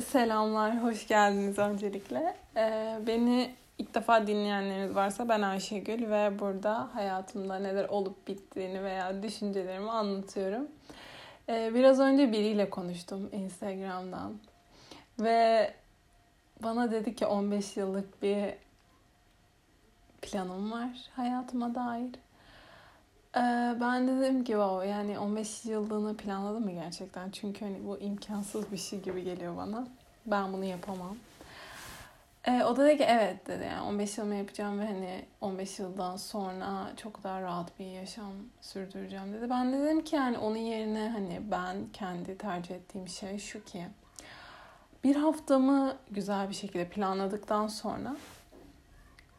Selamlar, 0.00 0.82
hoş 0.82 1.06
geldiniz 1.06 1.58
öncelikle. 1.58 2.36
Ee, 2.56 2.98
beni 3.06 3.54
ilk 3.78 3.94
defa 3.94 4.26
dinleyenleriniz 4.26 4.94
varsa 4.94 5.28
ben 5.28 5.42
Ayşegül 5.42 6.10
ve 6.10 6.38
burada 6.38 6.90
hayatımda 6.94 7.58
neler 7.58 7.88
olup 7.88 8.28
bittiğini 8.28 8.84
veya 8.84 9.22
düşüncelerimi 9.22 9.90
anlatıyorum. 9.90 10.68
Ee, 11.48 11.70
biraz 11.74 12.00
önce 12.00 12.32
biriyle 12.32 12.70
konuştum 12.70 13.30
Instagram'dan 13.32 14.32
ve 15.20 15.74
bana 16.62 16.90
dedi 16.90 17.14
ki 17.14 17.26
15 17.26 17.76
yıllık 17.76 18.22
bir 18.22 18.54
planım 20.22 20.72
var 20.72 20.90
hayatıma 21.16 21.74
dair. 21.74 22.10
Ben 23.80 24.08
dedim 24.08 24.44
ki 24.44 24.52
wow, 24.52 24.88
yani 24.88 25.18
15 25.18 25.64
yıllığını 25.64 26.16
planladım 26.16 26.64
mı 26.64 26.72
gerçekten? 26.72 27.30
Çünkü 27.30 27.64
hani 27.64 27.86
bu 27.86 27.98
imkansız 27.98 28.72
bir 28.72 28.76
şey 28.76 29.00
gibi 29.00 29.24
geliyor 29.24 29.56
bana. 29.56 29.86
Ben 30.26 30.52
bunu 30.52 30.64
yapamam. 30.64 31.16
Ee, 32.44 32.64
o 32.64 32.76
da 32.76 32.84
dedi 32.84 32.98
ki 32.98 33.04
evet 33.08 33.46
dedi 33.46 33.64
yani 33.64 33.82
15 33.82 34.18
yılımı 34.18 34.34
yapacağım 34.34 34.80
ve 34.80 34.86
hani 34.86 35.24
15 35.40 35.78
yıldan 35.78 36.16
sonra 36.16 36.92
çok 36.96 37.24
daha 37.24 37.42
rahat 37.42 37.78
bir 37.78 37.86
yaşam 37.86 38.32
sürdüreceğim 38.60 39.32
dedi. 39.32 39.50
Ben 39.50 39.72
de 39.72 39.80
dedim 39.80 40.04
ki 40.04 40.16
yani 40.16 40.38
onun 40.38 40.56
yerine 40.56 41.08
hani 41.08 41.40
ben 41.50 41.76
kendi 41.92 42.38
tercih 42.38 42.74
ettiğim 42.74 43.08
şey 43.08 43.38
şu 43.38 43.64
ki 43.64 43.86
bir 45.04 45.16
haftamı 45.16 45.96
güzel 46.10 46.48
bir 46.48 46.54
şekilde 46.54 46.88
planladıktan 46.88 47.66
sonra 47.66 48.16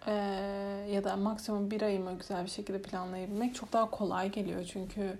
e, 0.08 0.14
ya 0.92 1.04
da 1.04 1.16
maksimum 1.16 1.72
bir 1.72 1.82
ayımı 1.82 2.14
güzel 2.18 2.44
bir 2.44 2.50
şekilde 2.50 2.82
planlayabilmek 2.82 3.56
çok 3.56 3.74
daha 3.74 3.90
kolay 3.90 4.32
geliyor. 4.32 4.64
Çünkü 4.74 5.18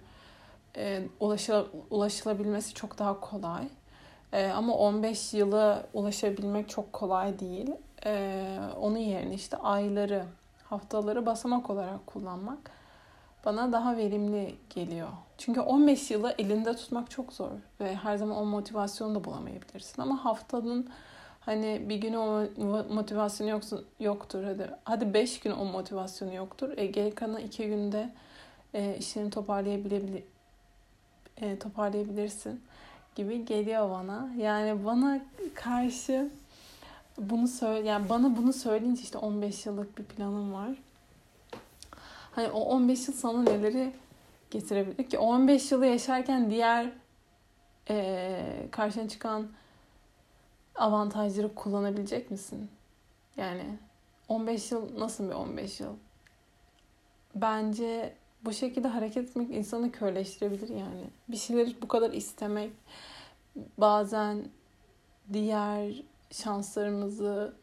e, 0.78 1.04
ulaşıl, 1.20 1.66
ulaşılabilmesi 1.90 2.74
çok 2.74 3.00
daha 3.00 3.20
kolay. 3.20 3.68
E, 4.34 4.48
ama 4.48 4.74
15 4.74 5.34
yıla 5.34 5.86
ulaşabilmek 5.94 6.70
çok 6.70 6.94
kolay 6.94 7.40
değil. 7.40 7.72
E, 8.06 8.60
onun 8.80 8.98
yerine 8.98 9.34
işte 9.34 9.58
ayları, 9.58 10.26
haftaları 10.64 11.26
basamak 11.26 11.70
olarak 11.70 12.08
kullanmak 12.08 12.72
bana 13.46 13.72
daha 13.72 13.98
verimli 13.98 14.56
geliyor. 14.70 15.10
Çünkü 15.38 15.60
15 15.60 16.12
yılı 16.12 16.36
elinde 16.38 16.76
tutmak 16.76 17.12
çok 17.12 17.34
zor 17.34 17.52
ve 17.80 17.96
her 17.96 18.18
zaman 18.18 18.38
o 18.38 18.46
motivasyonu 18.46 19.16
da 19.16 19.24
bulamayabilirsin. 19.24 20.02
Ama 20.02 20.26
haftanın 20.26 20.90
hani 21.46 21.86
bir 21.90 21.96
gün 21.96 22.14
o 22.14 22.46
motivasyonu 22.90 23.50
yoksun, 23.50 23.86
yoktur 24.00 24.44
hadi. 24.44 24.70
Hadi 24.84 25.14
5 25.14 25.40
gün 25.40 25.52
o 25.52 25.66
motivasyonu 25.66 26.34
yoktur. 26.34 26.78
E, 26.78 27.16
kalan 27.16 27.42
2 27.42 27.68
günde 27.68 28.10
e, 28.74 28.98
işlerini 28.98 29.30
toparlayabilir, 29.30 30.24
e, 31.38 31.60
toparlayabilirsin 31.60 32.62
gibi 33.16 33.46
geliyor 33.46 33.90
bana. 33.90 34.30
Yani 34.38 34.86
bana 34.86 35.22
karşı 35.54 36.30
bunu 37.18 37.48
söyle 37.48 37.88
yani 37.88 38.10
bana 38.10 38.38
bunu 38.38 38.54
söyleyince 38.54 39.02
işte 39.02 39.18
15 39.18 39.66
yıllık 39.66 39.98
bir 39.98 40.04
planım 40.04 40.54
var. 40.54 40.70
Hani 42.32 42.48
o 42.50 42.60
15 42.62 43.08
yıl 43.08 43.16
sana 43.16 43.44
neleri 43.44 43.94
getirebilir 44.52 45.10
ki? 45.10 45.18
O 45.18 45.26
15 45.26 45.72
yılı 45.72 45.86
yaşarken 45.86 46.50
diğer 46.50 46.90
e, 47.90 48.46
karşına 48.72 49.10
çıkan 49.10 49.48
avantajları 50.76 51.56
kullanabilecek 51.56 52.32
misin? 52.32 52.70
Yani 53.38 53.78
15 54.28 54.72
yıl 54.72 55.00
nasıl 55.00 55.30
bir 55.30 55.34
15 55.34 55.80
yıl? 55.80 55.96
Bence 57.36 58.16
bu 58.46 58.54
şekilde 58.54 58.88
hareket 58.88 59.30
etmek 59.30 59.52
insanı 59.52 59.92
körleştirebilir 59.92 60.70
yani. 60.70 61.10
Bir 61.28 61.38
şeyleri 61.38 61.82
bu 61.82 61.88
kadar 61.88 62.12
istemek 62.12 62.72
bazen 63.78 64.46
diğer 65.34 66.04
şanslarımızı 66.32 67.54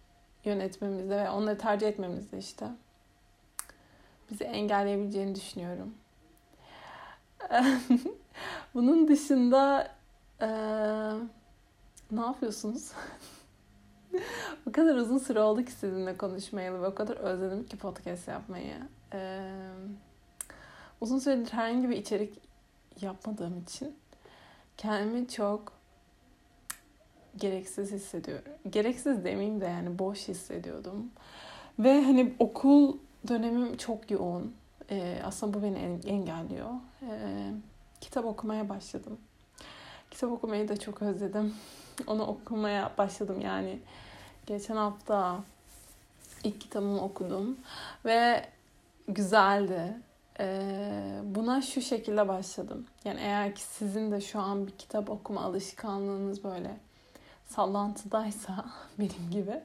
yönetmemizde 0.45 1.17
ve 1.17 1.31
onları 1.31 1.59
tercih 1.59 1.89
etmemizde 1.89 2.39
işte 2.39 2.67
bizi 4.31 4.45
engelleyebileceğini 4.45 5.35
düşünüyorum. 5.35 5.95
Bunun 8.75 9.09
dışında 9.09 9.91
ee, 10.43 10.47
ne 12.13 12.21
yapıyorsunuz? 12.21 12.93
o 14.69 14.73
kadar 14.73 14.95
uzun 14.95 15.19
süre 15.19 15.41
oldu 15.41 15.65
ki 15.65 15.73
sizinle 15.73 16.17
konuşmayalı 16.17 16.83
ve 16.83 16.87
o 16.87 16.95
kadar 16.95 17.17
özledim 17.17 17.67
ki 17.67 17.77
podcast 17.77 18.29
yapmayı. 18.29 18.75
Ee, 19.13 19.53
uzun 21.01 21.19
süredir 21.19 21.53
herhangi 21.53 21.89
bir 21.89 21.97
içerik 21.97 22.35
yapmadığım 23.01 23.59
için 23.59 23.97
kendimi 24.77 25.29
çok 25.29 25.73
gereksiz 27.37 27.93
hissediyorum. 27.93 28.53
Gereksiz 28.71 29.25
demeyeyim 29.25 29.61
de 29.61 29.65
yani 29.65 29.99
boş 29.99 30.29
hissediyordum. 30.29 31.11
Ve 31.79 32.05
hani 32.05 32.35
okul 32.39 32.97
dönemim 33.29 33.77
çok 33.77 34.11
yoğun. 34.11 34.55
Ee, 34.91 35.19
aslında 35.25 35.59
bu 35.59 35.63
beni 35.63 35.79
engelliyor. 36.07 36.71
Ee, 37.03 37.51
kitap 38.01 38.25
okumaya 38.25 38.69
başladım. 38.69 39.19
Kitap 40.11 40.33
okumayı 40.33 40.69
da 40.69 40.77
çok 40.77 41.03
özledim. 41.03 41.55
Onu 42.07 42.27
okumaya 42.27 42.91
başladım 42.99 43.41
yani. 43.41 43.79
Geçen 44.47 44.77
hafta 44.77 45.41
ilk 46.45 46.61
kitabımı 46.61 47.05
okudum. 47.05 47.57
Ve 48.05 48.45
güzeldi. 49.09 49.97
Ee, 50.41 51.21
buna 51.25 51.63
şu 51.63 51.81
şekilde 51.81 52.29
başladım. 52.29 52.87
Yani 53.05 53.21
eğer 53.21 53.55
ki 53.55 53.63
sizin 53.63 54.13
de 54.13 54.21
şu 54.21 54.41
an 54.41 54.67
bir 54.67 54.73
kitap 54.73 55.11
okuma 55.11 55.43
alışkanlığınız 55.43 56.45
böyle 56.45 56.77
sallantıdaysa 57.47 58.65
benim 58.99 59.31
gibi 59.31 59.61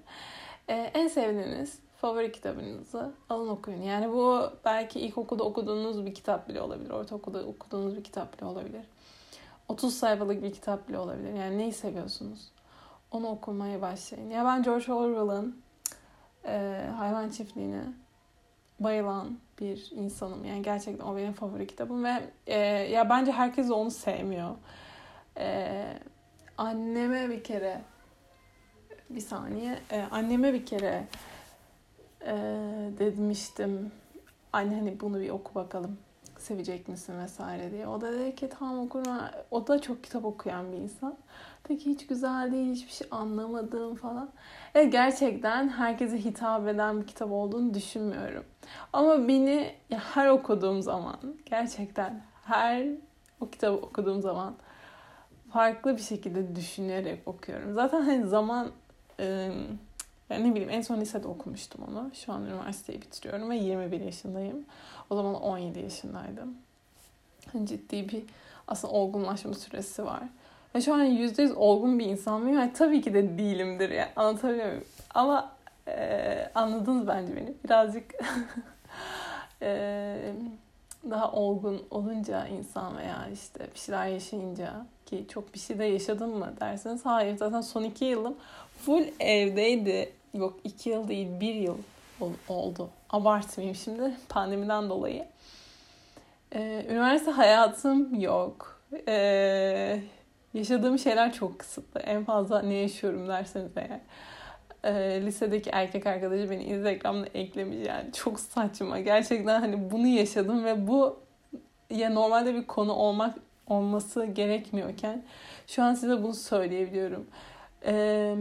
e, 0.67 0.73
en 0.73 1.07
sevdiğiniz 1.07 1.79
favori 2.02 2.31
kitabınızı 2.31 3.12
alın 3.29 3.47
okuyun. 3.47 3.81
Yani 3.81 4.12
bu 4.12 4.50
belki 4.66 5.00
ilkokulda 5.00 5.44
okuduğunuz 5.44 6.06
bir 6.06 6.13
kitap 6.13 6.50
bile 6.50 6.62
olabilir. 6.62 6.90
Ortaokulda 6.90 7.44
okuduğunuz 7.46 7.97
bir 7.97 8.03
kitap 8.03 8.38
bile 8.38 8.46
olabilir. 8.46 8.85
30 9.68 9.98
sayfalık 9.98 10.44
bir 10.44 10.53
kitap 10.53 10.90
bile 10.90 10.98
olabilir. 11.00 11.34
Yani 11.34 11.58
neyi 11.58 11.74
seviyorsunuz? 11.74 12.52
Onu 13.12 13.28
okumaya 13.28 13.81
başlayın. 13.81 14.30
Ya 14.30 14.46
ben 14.46 14.64
George 14.64 14.94
Orwell'ın 14.94 15.62
e, 16.46 16.86
Hayvan 16.98 17.30
Çiftliği'ne 17.30 17.84
bayılan 18.80 19.40
bir 19.59 19.92
insanım. 19.92 20.46
Yani 20.46 20.62
gerçekten 20.62 21.06
o 21.06 21.18
benim 21.18 21.34
favori 21.34 21.68
kitabım 21.68 22.03
ve 22.03 22.30
e, 22.48 22.58
ya 22.68 23.09
bence 23.09 23.31
herkes 23.31 23.72
onu 23.72 23.92
sevmiyor. 23.92 24.56
E, 25.38 25.84
anneme 26.58 27.30
bir 27.30 27.44
kere 27.44 27.82
bir 29.09 29.22
saniye 29.22 29.80
e, 29.92 30.02
anneme 30.02 30.53
bir 30.53 30.66
kere 30.66 31.08
e, 32.22 32.34
demiştim 33.00 33.92
anne 34.53 34.76
hani 34.76 35.00
bunu 35.00 35.20
bir 35.20 35.30
oku 35.30 35.56
bakalım 35.56 35.97
sevecek 36.41 36.88
misin 36.88 37.19
vesaire 37.19 37.72
diye. 37.72 37.88
O 37.88 38.01
da 38.01 38.13
dedi 38.13 38.35
ki 38.35 38.50
tamam 38.59 38.79
okurum. 38.79 39.18
O 39.51 39.68
da 39.68 39.81
çok 39.81 40.03
kitap 40.03 40.25
okuyan 40.25 40.72
bir 40.72 40.78
insan. 40.78 41.18
Peki 41.63 41.90
hiç 41.90 42.07
güzel 42.07 42.51
değil, 42.51 42.73
hiçbir 42.73 42.91
şey 42.91 43.07
anlamadım 43.12 43.96
falan. 43.96 44.29
Evet 44.75 44.91
gerçekten 44.91 45.69
herkese 45.69 46.25
hitap 46.25 46.68
eden 46.68 47.01
bir 47.01 47.07
kitap 47.07 47.31
olduğunu 47.31 47.73
düşünmüyorum. 47.73 48.44
Ama 48.94 49.28
beni 49.28 49.75
ya 49.90 50.00
her 50.00 50.28
okuduğum 50.28 50.81
zaman 50.81 51.18
gerçekten 51.46 52.22
her 52.46 52.88
o 53.40 53.50
kitabı 53.50 53.78
okuduğum 53.78 54.22
zaman 54.22 54.56
farklı 55.53 55.97
bir 55.97 56.02
şekilde 56.02 56.56
düşünerek 56.56 57.28
okuyorum. 57.28 57.73
Zaten 57.73 58.02
hani 58.02 58.28
zaman 58.28 58.67
yani 60.30 60.50
ne 60.50 60.52
bileyim 60.52 60.69
en 60.69 60.81
son 60.81 61.02
lisede 61.02 61.28
okumuştum 61.28 61.81
onu. 61.90 62.12
Şu 62.13 62.34
an 62.34 62.46
üniversiteyi 62.46 63.02
bitiriyorum 63.02 63.50
ve 63.50 63.56
21 63.56 64.02
yaşındayım. 64.02 64.66
O 65.09 65.16
zaman 65.16 65.34
17 65.34 65.80
yaşındaydım. 65.80 66.58
Ciddi 67.63 68.09
bir 68.09 68.24
aslında 68.68 68.94
olgunlaşma 68.94 69.53
süresi 69.53 70.06
var. 70.06 70.24
Ve 70.75 70.81
şu 70.81 70.94
an 70.94 71.06
%100 71.06 71.53
olgun 71.53 72.00
bir 72.00 72.06
insan 72.06 72.41
mıyım? 72.41 72.59
Yani 72.59 72.73
tabii 72.73 73.02
ki 73.02 73.14
de 73.14 73.38
değilimdir 73.38 73.90
ya. 73.90 74.09
Anlatabiliyor 74.16 74.67
muyum? 74.67 74.84
Ama 75.14 75.52
e, 75.88 76.52
anladınız 76.55 77.08
bence 77.08 77.35
beni. 77.35 77.53
Birazcık 77.64 78.14
e, 79.61 80.34
daha 81.09 81.32
olgun 81.32 81.84
olunca 81.91 82.47
insan 82.47 82.97
veya 82.97 83.28
işte 83.34 83.67
bir 83.73 83.79
şeyler 83.79 84.08
yaşayınca 84.08 84.85
ki 85.05 85.26
çok 85.29 85.53
bir 85.53 85.59
şey 85.59 85.79
de 85.79 85.85
yaşadım 85.85 86.38
mı 86.38 86.53
derseniz 86.59 87.05
hayır 87.05 87.38
zaten 87.38 87.61
son 87.61 87.84
iki 87.84 88.05
yılım 88.05 88.35
full 88.85 89.05
evdeydi. 89.20 90.14
Yok 90.34 90.59
iki 90.64 90.90
yıl 90.90 91.08
değil 91.08 91.28
bir 91.40 91.55
yıl 91.55 91.78
oldu. 92.49 92.90
Abartmayayım 93.09 93.76
şimdi 93.76 94.02
pandemiden 94.29 94.90
dolayı. 94.90 95.26
Ee, 96.55 96.85
üniversite 96.90 97.32
hayatım 97.32 98.20
yok. 98.20 98.82
Ee, 99.08 99.99
yaşadığım 100.53 100.99
şeyler 100.99 101.34
çok 101.34 101.59
kısıtlı. 101.59 101.99
En 101.99 102.23
fazla 102.23 102.61
ne 102.61 102.73
yaşıyorum 102.73 103.28
derseniz 103.28 103.72
eğer. 103.76 103.99
Ee, 104.84 105.22
lisedeki 105.26 105.70
erkek 105.70 106.08
arkadaşı 106.08 106.49
beni 106.49 106.64
Instagram'da 106.64 107.28
eklemiş 107.34 107.88
yani 107.88 108.11
çok 108.14 108.40
saçma. 108.40 108.99
Gerçekten 108.99 109.59
hani 109.59 109.91
bunu 109.91 110.08
yaşadım 110.08 110.66
ve 110.66 110.88
bu 110.88 111.20
ya 111.90 112.09
normalde 112.09 112.55
bir 112.55 112.67
konu 112.67 112.93
olmak 112.93 113.35
olması 113.67 114.26
gerekmiyorken 114.26 115.23
şu 115.67 115.84
an 115.84 115.93
size 115.93 116.23
bunu 116.23 116.34
söyleyebiliyorum. 116.34 117.28
Ee, 117.85 118.35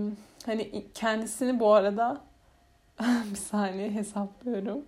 hani 0.46 0.86
kendisini 0.94 1.60
bu 1.60 1.72
arada 1.72 2.20
bir 3.30 3.36
saniye 3.36 3.90
hesaplıyorum. 3.90 4.84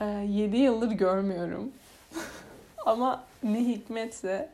Ee, 0.00 0.04
7 0.04 0.56
yıldır 0.56 0.90
görmüyorum. 0.90 1.72
Ama 2.86 3.24
ne 3.42 3.58
hikmetse 3.58 4.50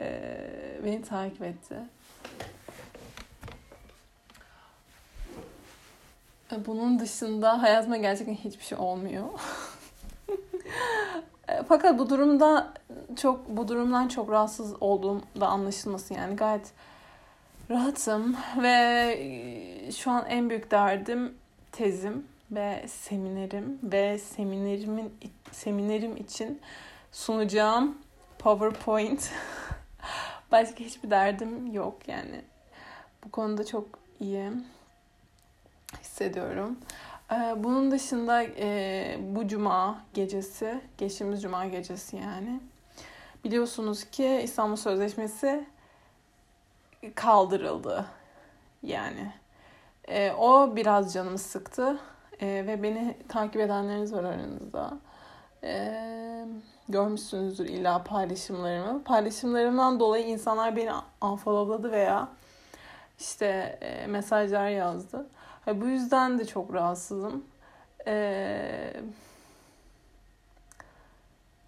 e, 0.00 0.80
beni 0.84 1.02
takip 1.02 1.42
etti. 1.42 1.76
E, 6.52 6.66
bunun 6.66 6.98
dışında 6.98 7.62
hayatıma 7.62 7.96
gerçekten 7.96 8.34
hiçbir 8.34 8.64
şey 8.64 8.78
olmuyor. 8.78 9.24
E, 11.48 11.62
fakat 11.68 11.98
bu 11.98 12.10
durumda 12.10 12.72
çok 13.16 13.48
bu 13.48 13.68
durumdan 13.68 14.08
çok 14.08 14.30
rahatsız 14.30 14.74
olduğum 14.80 15.22
da 15.40 15.46
anlaşılmasın 15.46 16.14
yani 16.14 16.36
gayet 16.36 16.72
rahatım 17.70 18.36
ve 18.62 18.68
e, 19.18 19.92
şu 19.92 20.10
an 20.10 20.26
en 20.28 20.50
büyük 20.50 20.70
derdim 20.70 21.34
tezim 21.72 22.26
ve 22.50 22.84
seminerim 22.88 23.78
ve 23.82 24.18
seminerimin 24.18 25.12
seminerim 25.52 26.16
için 26.16 26.60
sunacağım 27.12 27.98
PowerPoint. 28.38 29.30
Başka 30.52 30.78
hiçbir 30.78 31.10
derdim 31.10 31.72
yok 31.72 32.08
yani. 32.08 32.42
Bu 33.24 33.30
konuda 33.30 33.66
çok 33.66 33.86
iyi 34.20 34.50
hissediyorum. 36.02 36.78
Ee, 37.32 37.54
bunun 37.56 37.90
dışında 37.90 38.42
e, 38.42 39.18
bu 39.20 39.48
cuma 39.48 40.04
gecesi, 40.14 40.80
geçtiğimiz 40.98 41.42
cuma 41.42 41.66
gecesi 41.66 42.16
yani. 42.16 42.60
Biliyorsunuz 43.44 44.04
ki 44.04 44.40
İstanbul 44.44 44.76
Sözleşmesi 44.76 45.66
kaldırıldı. 47.14 48.04
Yani 48.82 49.32
e, 50.08 50.32
o 50.32 50.76
biraz 50.76 51.14
canımı 51.14 51.38
sıktı 51.38 51.98
e, 52.40 52.46
ve 52.46 52.82
beni 52.82 53.16
takip 53.28 53.60
edenleriniz 53.60 54.12
var 54.12 54.24
aranızda. 54.24 54.98
E, 55.64 56.04
görmüşsünüzdür 56.88 57.66
illa 57.66 58.04
paylaşımlarımı. 58.04 59.04
Paylaşımlarımdan 59.04 60.00
dolayı 60.00 60.26
insanlar 60.26 60.76
beni 60.76 60.90
unfollowladı 61.22 61.92
veya 61.92 62.28
işte 63.18 63.78
e, 63.80 64.06
mesajlar 64.06 64.68
yazdı. 64.68 65.26
bu 65.74 65.86
yüzden 65.86 66.38
de 66.38 66.44
çok 66.44 66.74
rahatsızım. 66.74 67.44
E, 68.06 68.92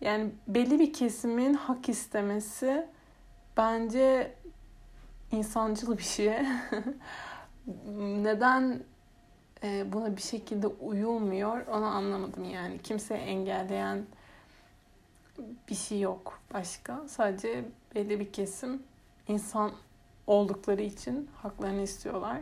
yani 0.00 0.30
belli 0.46 0.78
bir 0.78 0.92
kesimin 0.92 1.54
hak 1.54 1.88
istemesi 1.88 2.86
bence 3.56 4.34
insancıl 5.32 5.98
bir 5.98 6.02
şey. 6.02 6.32
Neden 7.98 8.82
e, 9.62 9.92
buna 9.92 10.16
bir 10.16 10.22
şekilde 10.22 10.66
uyulmuyor 10.66 11.66
onu 11.66 11.84
anlamadım 11.84 12.50
yani. 12.50 12.82
Kimseye 12.82 13.20
engelleyen 13.20 14.06
bir 15.68 15.74
şey 15.74 16.00
yok 16.00 16.40
başka. 16.54 17.08
Sadece 17.08 17.64
belli 17.94 18.20
bir 18.20 18.32
kesim 18.32 18.82
insan 19.28 19.72
oldukları 20.26 20.82
için 20.82 21.30
haklarını 21.42 21.82
istiyorlar. 21.82 22.38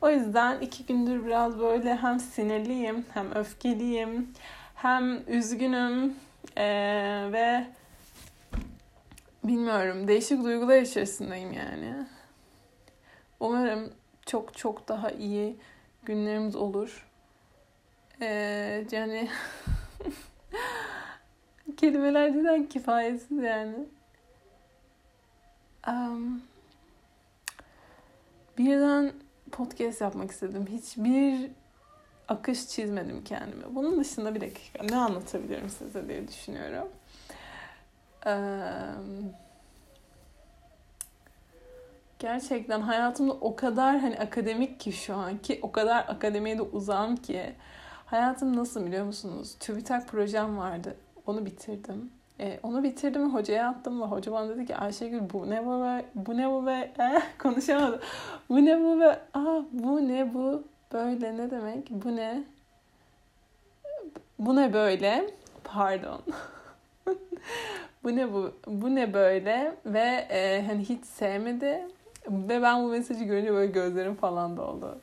O 0.00 0.10
yüzden 0.10 0.60
iki 0.60 0.86
gündür 0.86 1.26
biraz 1.26 1.58
böyle 1.58 1.96
hem 1.96 2.20
sinirliyim, 2.20 3.06
hem 3.14 3.34
öfkeliyim, 3.34 4.32
hem 4.74 5.22
üzgünüm 5.28 6.14
ee, 6.56 7.28
ve 7.32 7.66
bilmiyorum 9.44 10.08
değişik 10.08 10.44
duygular 10.44 10.82
içerisindeyim 10.82 11.52
yani. 11.52 12.06
Umarım 13.40 13.92
çok 14.26 14.56
çok 14.56 14.88
daha 14.88 15.10
iyi 15.10 15.56
günlerimiz 16.04 16.56
olur. 16.56 17.06
Ee, 18.20 18.84
yani 18.90 19.28
kelimeler 21.76 22.32
cidden 22.32 22.66
kifayetsiz 22.66 23.38
yani. 23.38 23.76
Um, 25.88 26.42
birden 28.58 29.12
podcast 29.52 30.00
yapmak 30.00 30.30
istedim. 30.30 30.66
Hiçbir 30.70 31.50
akış 32.28 32.68
çizmedim 32.68 33.24
kendime. 33.24 33.74
Bunun 33.74 34.00
dışında 34.00 34.34
bir 34.34 34.40
dakika 34.40 34.84
ne 34.84 34.96
anlatabilirim 34.96 35.70
size 35.70 36.08
diye 36.08 36.28
düşünüyorum. 36.28 36.88
Gerçekten 42.18 42.80
hayatımda 42.80 43.32
o 43.32 43.56
kadar 43.56 43.98
hani 43.98 44.18
akademik 44.18 44.80
ki 44.80 44.92
şu 44.92 45.14
an 45.14 45.38
ki 45.38 45.58
o 45.62 45.72
kadar 45.72 46.04
akademiye 46.08 46.58
de 46.58 46.62
uzağım 46.62 47.16
ki 47.16 47.54
hayatım 48.06 48.56
nasıl 48.56 48.86
biliyor 48.86 49.04
musunuz? 49.04 49.56
TÜBİTAK 49.60 50.08
projem 50.08 50.58
vardı. 50.58 50.96
Onu 51.26 51.46
bitirdim. 51.46 52.10
E, 52.40 52.60
onu 52.62 52.82
bitirdim 52.82 53.34
hocaya 53.34 53.68
attım 53.68 54.00
ve 54.00 54.04
hoca 54.04 54.32
bana 54.32 54.48
dedi 54.48 54.66
ki 54.66 54.76
Ayşegül 54.76 55.20
bu 55.32 55.50
ne 55.50 55.66
bu 55.66 55.84
ve 55.84 56.04
bu 56.14 56.36
ne 56.36 56.50
bu 56.50 56.66
ve 56.66 56.92
eh, 56.98 57.22
konuşamadım. 57.38 58.00
Bu 58.48 58.64
ne 58.64 58.80
bu 58.80 59.00
ve 59.00 59.18
ah 59.34 59.62
bu 59.72 60.08
ne 60.08 60.34
bu 60.34 60.64
böyle 60.92 61.36
ne 61.36 61.50
demek 61.50 61.90
bu 61.90 62.16
ne 62.16 62.44
bu 64.38 64.56
ne 64.56 64.72
böyle 64.72 65.30
pardon 65.64 66.22
bu 68.04 68.16
ne 68.16 68.32
bu 68.32 68.52
bu 68.66 68.94
ne 68.94 69.14
böyle 69.14 69.76
ve 69.86 70.26
e, 70.30 70.64
hani 70.66 70.88
hiç 70.88 71.04
sevmedi 71.04 71.88
ve 72.28 72.62
ben 72.62 72.84
bu 72.84 72.88
mesajı 72.88 73.24
görünce 73.24 73.52
böyle 73.52 73.72
gözlerim 73.72 74.14
falan 74.14 74.56
doldu. 74.56 74.98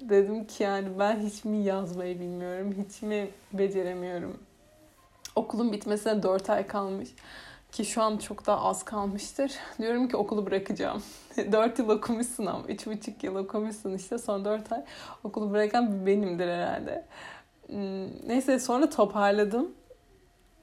Dedim 0.00 0.46
ki 0.46 0.62
yani 0.62 0.88
ben 0.98 1.20
hiç 1.20 1.44
mi 1.44 1.64
yazmayı 1.64 2.20
bilmiyorum, 2.20 2.74
hiç 2.84 3.02
mi 3.02 3.28
beceremiyorum. 3.52 4.38
Okulun 5.36 5.72
bitmesine 5.72 6.22
4 6.22 6.50
ay 6.50 6.66
kalmış. 6.66 7.08
Ki 7.72 7.84
şu 7.84 8.02
an 8.02 8.16
çok 8.16 8.46
daha 8.46 8.64
az 8.64 8.84
kalmıştır. 8.84 9.52
Diyorum 9.78 10.08
ki 10.08 10.16
okulu 10.16 10.46
bırakacağım. 10.46 11.02
4 11.52 11.78
yıl 11.78 11.88
okumuşsun 11.88 12.46
ama 12.46 12.64
3,5 12.64 13.26
yıl 13.26 13.36
okumuşsun 13.36 13.94
işte 13.94 14.18
son 14.18 14.44
4 14.44 14.72
ay. 14.72 14.84
Okulu 15.24 15.50
bırakan 15.50 16.06
benimdir 16.06 16.48
herhalde. 16.48 17.04
Hmm, 17.66 18.28
neyse 18.28 18.58
sonra 18.58 18.90
toparladım. 18.90 19.74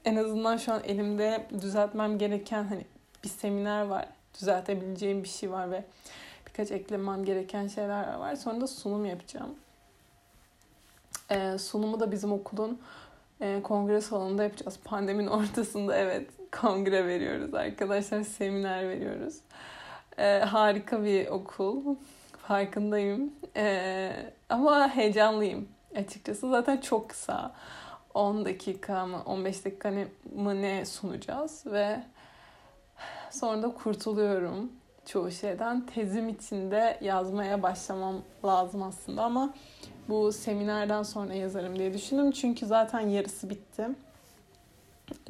En 0.08 0.16
azından 0.16 0.56
şu 0.56 0.72
an 0.72 0.82
elimde 0.84 1.46
düzeltmem 1.62 2.18
gereken 2.18 2.64
hani 2.64 2.84
bir 3.24 3.28
seminer 3.28 3.82
var 3.82 4.06
düzeltebileceğim 4.40 5.22
bir 5.22 5.28
şey 5.28 5.50
var 5.50 5.70
ve 5.70 5.84
birkaç 6.46 6.70
eklemem 6.70 7.24
gereken 7.24 7.68
şeyler 7.68 8.14
var. 8.14 8.36
Sonra 8.36 8.60
da 8.60 8.66
sunum 8.66 9.04
yapacağım. 9.04 9.54
Ee, 11.30 11.58
sunumu 11.58 12.00
da 12.00 12.12
bizim 12.12 12.32
okulun 12.32 12.80
e, 13.40 13.62
kongre 13.62 14.00
salonunda 14.00 14.42
yapacağız. 14.42 14.78
Pandemin 14.84 15.26
ortasında 15.38 15.96
evet 15.96 16.30
kongre 16.60 17.06
veriyoruz 17.06 17.54
arkadaşlar. 17.54 18.22
Seminer 18.22 18.88
veriyoruz. 18.88 19.34
Ee, 20.18 20.38
harika 20.38 21.04
bir 21.04 21.26
okul. 21.26 21.96
Farkındayım. 22.46 23.32
Ee, 23.56 24.12
ama 24.48 24.88
heyecanlıyım 24.88 25.68
açıkçası. 25.96 26.50
Zaten 26.50 26.76
çok 26.76 27.10
kısa. 27.10 27.54
10 28.18 28.44
dakika 28.44 29.06
mı 29.06 29.22
15 29.26 29.64
dakika 29.64 29.90
mı 30.34 30.62
ne 30.62 30.86
sunacağız 30.86 31.66
ve 31.66 32.02
Sonra 33.30 33.62
da 33.62 33.74
kurtuluyorum 33.74 34.72
çoğu 35.06 35.30
şeyden. 35.30 35.86
Tezim 35.86 36.28
içinde 36.28 36.98
yazmaya 37.00 37.62
başlamam 37.62 38.22
lazım 38.44 38.82
aslında 38.82 39.22
ama 39.22 39.54
bu 40.08 40.32
seminerden 40.32 41.02
sonra 41.02 41.34
yazarım 41.34 41.78
diye 41.78 41.94
düşündüm. 41.94 42.30
Çünkü 42.30 42.66
zaten 42.66 43.00
yarısı 43.00 43.50
bitti. 43.50 43.88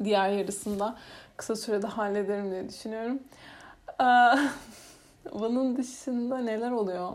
Diğer 0.03 0.29
yarısında 0.29 0.95
kısa 1.37 1.55
sürede 1.55 1.87
hallederim 1.87 2.51
diye 2.51 2.69
düşünüyorum. 2.69 3.19
Bunun 5.33 5.77
dışında 5.77 6.37
neler 6.37 6.71
oluyor? 6.71 7.11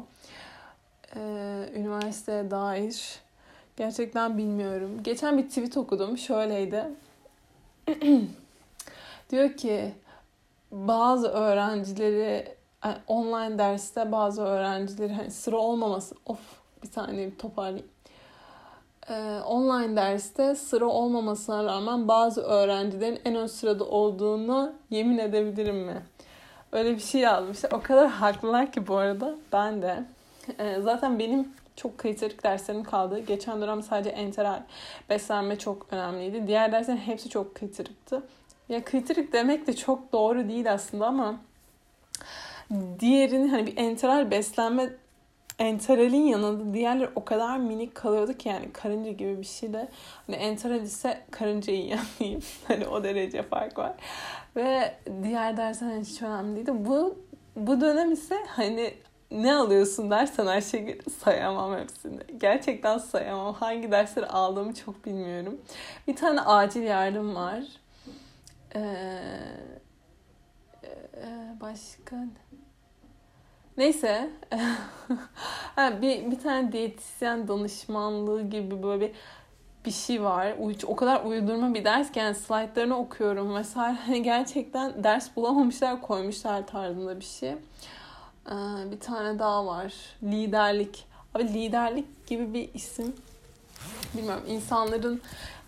Ee, 1.17 1.71
üniversiteye 1.75 2.51
dair 2.51 3.24
gerçekten 3.77 4.39
bilmiyorum. 4.39 5.03
Geçen 5.03 5.39
bir 5.39 5.49
tweet 5.49 5.77
okudum. 5.77 6.19
Şöyleydi. 6.19 6.85
Diyor 9.31 9.57
ki 9.57 9.93
bazı 10.73 11.29
öğrencileri 11.29 12.55
yani 12.85 12.97
online 13.07 13.59
derste 13.59 14.13
bazı 14.13 14.43
öğrencileri 14.43 15.13
hani 15.13 15.31
sıra 15.31 15.57
olmaması 15.57 16.15
of 16.27 16.39
bir 16.83 16.89
saniye 16.89 17.31
bir 17.33 17.39
toparlayayım. 17.39 17.87
Ee, 19.11 19.41
online 19.47 19.97
derste 19.97 20.55
sıra 20.55 20.87
olmamasına 20.87 21.65
rağmen 21.65 22.09
bazı 22.09 22.43
öğrencilerin 22.43 23.21
en 23.25 23.35
ön 23.35 23.47
sırada 23.47 23.85
olduğunu 23.85 24.73
yemin 24.91 25.19
edebilirim 25.19 25.77
mi? 25.77 26.03
Öyle 26.73 26.95
bir 26.95 27.01
şey 27.01 27.21
yazmışlar. 27.21 27.73
O 27.73 27.83
kadar 27.83 28.09
haklılar 28.09 28.73
ki 28.73 28.87
bu 28.87 28.97
arada. 28.97 29.35
Ben 29.53 29.83
de. 29.83 30.05
Ee, 30.59 30.81
zaten 30.81 31.19
benim 31.19 31.49
çok 31.77 31.99
kriterik 31.99 32.45
derslerim 32.45 32.85
kaldı. 32.85 33.19
Geçen 33.19 33.61
dönem 33.61 33.83
sadece 33.83 34.11
enteral 34.11 34.63
beslenme 35.11 35.59
çok 35.59 35.87
önemliydi. 35.91 36.47
Diğer 36.47 36.73
derslerin 36.73 36.99
hepsi 36.99 37.29
çok 37.29 37.55
kritikti. 37.55 38.21
Ya 38.69 38.85
kritik 38.85 39.33
demek 39.33 39.67
de 39.67 39.77
çok 39.77 40.13
doğru 40.13 40.49
değil 40.49 40.73
aslında 40.73 41.07
ama 41.07 41.41
diğerini 43.01 43.51
hani 43.51 43.67
bir 43.67 43.77
enteral 43.77 44.31
beslenme 44.31 44.91
enteralin 45.59 46.27
yanında 46.27 46.75
diğerleri 46.75 47.09
o 47.15 47.25
kadar 47.25 47.59
minik 47.59 47.95
kalıyordu 47.95 48.33
ki 48.33 48.49
yani 48.49 48.73
karınca 48.73 49.11
gibi 49.11 49.41
bir 49.41 49.47
şey 49.47 49.73
de 49.73 49.89
hani 50.27 50.37
enteral 50.37 50.83
ise 50.83 51.21
karınca 51.31 51.73
yiyen 51.73 52.01
hani 52.69 52.87
o 52.87 53.05
derece 53.05 53.43
fark 53.43 53.79
var. 53.79 53.93
Ve 54.57 54.95
diğer 55.23 55.57
dersler 55.57 56.01
hiç 56.01 56.23
önemli 56.23 56.57
değildi. 56.57 56.73
Bu 56.75 57.19
bu 57.57 57.81
dönem 57.81 58.13
ise 58.13 58.37
hani 58.49 58.95
ne 59.31 59.55
alıyorsun 59.55 60.11
dersen 60.11 60.61
şeyi 60.61 60.99
sayamam 61.25 61.79
hepsini. 61.79 62.21
Gerçekten 62.39 62.99
sayamam. 62.99 63.55
Hangi 63.55 63.91
dersleri 63.91 64.27
aldığımı 64.27 64.75
çok 64.75 65.07
bilmiyorum. 65.07 65.61
Bir 66.09 66.17
tane 66.17 66.41
acil 66.41 66.83
yardım 66.83 67.35
var. 67.35 67.65
Ee, 68.75 68.81
e, 71.15 71.57
başka 71.61 72.17
Neyse. 73.77 74.31
bir, 76.03 76.31
bir 76.31 76.39
tane 76.39 76.73
diyetisyen 76.73 77.49
danışmanlığı 77.49 78.43
gibi 78.43 78.83
böyle 78.83 79.01
bir 79.01 79.15
bir 79.85 79.91
şey 79.91 80.23
var. 80.23 80.55
O 80.87 80.97
kadar 80.97 81.25
uydurma 81.25 81.75
bir 81.75 81.85
ders 81.85 82.13
ki 82.13 82.19
yani 82.19 82.35
slaytlarını 82.35 82.99
okuyorum 82.99 83.55
vesaire. 83.55 83.97
Hani 84.07 84.23
gerçekten 84.23 85.05
ders 85.05 85.37
bulamamışlar 85.37 86.01
koymuşlar 86.03 86.67
tarzında 86.67 87.21
bir 87.21 87.25
şey. 87.25 87.55
Ee, 88.49 88.91
bir 88.91 89.01
tane 89.01 89.39
daha 89.39 89.67
var. 89.67 89.93
Liderlik. 90.23 91.07
Abi 91.35 91.49
liderlik 91.49 92.27
gibi 92.27 92.55
bir 92.55 92.75
isim. 92.75 93.15
Bilmiyorum 94.15 94.45
insanların 94.49 95.23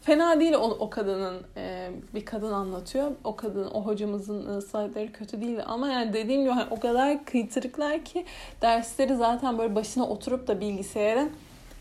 Fena 0.06 0.40
değil 0.40 0.52
o, 0.54 0.62
o 0.62 0.90
kadının 0.90 1.42
e, 1.56 1.90
bir 2.14 2.24
kadın 2.24 2.52
anlatıyor. 2.52 3.10
O 3.24 3.36
kadın 3.36 3.70
o 3.74 3.86
hocamızın 3.86 4.60
e, 4.96 5.12
kötü 5.12 5.40
değil 5.40 5.58
ama 5.66 5.88
yani 5.88 6.12
dediğim 6.12 6.40
gibi 6.42 6.52
hani 6.52 6.66
o 6.70 6.80
kadar 6.80 7.24
kıytırıklar 7.24 8.04
ki 8.04 8.24
dersleri 8.62 9.16
zaten 9.16 9.58
böyle 9.58 9.74
başına 9.74 10.06
oturup 10.06 10.48
da 10.48 10.60
bilgisayara 10.60 11.28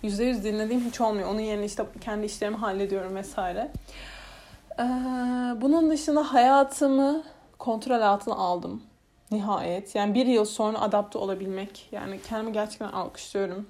yüzde 0.04 0.24
yüz 0.24 0.44
dinlediğim 0.44 0.82
hiç 0.82 1.02
olmuyor. 1.02 1.30
Onun 1.30 1.40
yerine 1.40 1.66
işte 1.66 1.86
kendi 2.02 2.26
işlerimi 2.26 2.58
hallediyorum 2.58 3.16
vesaire. 3.16 3.72
Ee, 4.80 4.84
bunun 5.62 5.90
dışında 5.90 6.34
hayatımı 6.34 7.24
kontrol 7.60 8.02
altına 8.02 8.36
aldım 8.36 8.82
nihayet. 9.36 9.96
Yani 9.96 10.14
bir 10.14 10.26
yıl 10.26 10.46
sonra 10.46 10.82
adapte 10.82 11.18
olabilmek. 11.18 11.88
Yani 11.92 12.20
kendimi 12.22 12.52
gerçekten 12.54 12.92
alkışlıyorum. 12.92 13.68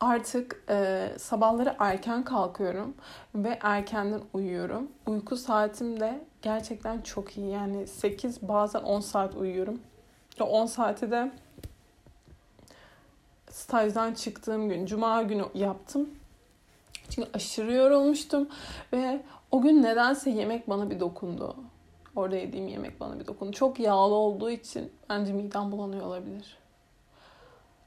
Artık 0.00 0.64
e, 0.68 1.08
sabahları 1.18 1.76
erken 1.78 2.24
kalkıyorum 2.24 2.94
ve 3.34 3.58
erkenden 3.62 4.20
uyuyorum. 4.34 4.88
Uyku 5.06 5.36
saatim 5.36 6.00
de 6.00 6.24
gerçekten 6.42 7.00
çok 7.00 7.38
iyi. 7.38 7.50
Yani 7.50 7.86
8 7.86 8.42
bazen 8.42 8.80
10 8.80 9.00
saat 9.00 9.34
uyuyorum. 9.34 9.80
O 10.40 10.44
10 10.44 10.66
saati 10.66 11.10
de 11.10 11.32
stajdan 13.50 14.14
çıktığım 14.14 14.68
gün, 14.68 14.86
cuma 14.86 15.22
günü 15.22 15.44
yaptım. 15.54 16.10
Çünkü 17.10 17.28
aşırı 17.34 17.72
yorulmuştum 17.72 18.48
ve 18.92 19.22
o 19.50 19.60
gün 19.60 19.82
nedense 19.82 20.30
yemek 20.30 20.68
bana 20.68 20.90
bir 20.90 21.00
dokundu. 21.00 21.56
Orada 22.16 22.36
yediğim 22.36 22.68
yemek 22.68 23.00
bana 23.00 23.20
bir 23.20 23.26
dokundu. 23.26 23.52
Çok 23.52 23.80
yağlı 23.80 24.14
olduğu 24.14 24.50
için 24.50 24.92
bence 25.08 25.32
midem 25.32 25.72
bulanıyor 25.72 26.06
olabilir. 26.06 26.58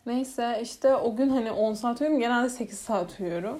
Neyse 0.05 0.59
işte 0.63 0.95
o 0.95 1.15
gün 1.15 1.29
hani 1.29 1.51
10 1.51 1.73
saat 1.73 2.01
uyuyorum. 2.01 2.19
Genelde 2.19 2.49
8 2.49 2.79
saat 2.79 3.19
uyuyorum. 3.19 3.59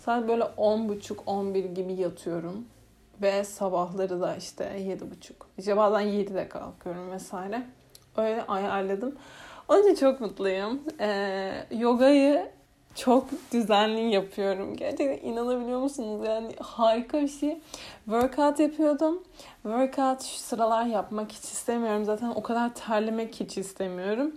Saat 0.00 0.28
böyle 0.28 0.42
10.30-11 0.42 1.74
gibi 1.74 1.92
yatıyorum. 1.92 2.66
Ve 3.22 3.44
sabahları 3.44 4.20
da 4.20 4.36
işte 4.36 4.64
7.30. 4.64 5.32
İşte 5.58 5.76
bazen 5.76 6.06
7'de 6.06 6.48
kalkıyorum 6.48 7.10
vesaire. 7.10 7.62
Öyle 8.16 8.42
ayarladım. 8.46 9.14
Onun 9.68 9.82
için 9.82 9.94
çok 9.94 10.20
mutluyum. 10.20 10.80
Ee, 11.00 11.52
yogayı 11.70 12.50
çok 12.96 13.28
düzenli 13.52 14.14
yapıyorum. 14.14 14.76
Gerçekten 14.76 15.28
inanabiliyor 15.28 15.80
musunuz? 15.80 16.26
Yani 16.26 16.54
harika 16.60 17.20
bir 17.20 17.28
şey. 17.28 17.58
Workout 18.04 18.60
yapıyordum. 18.60 19.22
Workout 19.62 20.22
şu 20.22 20.38
sıralar 20.38 20.84
yapmak 20.84 21.32
hiç 21.32 21.44
istemiyorum. 21.44 22.04
Zaten 22.04 22.28
o 22.28 22.42
kadar 22.42 22.74
terlemek 22.74 23.40
hiç 23.40 23.58
istemiyorum. 23.58 24.32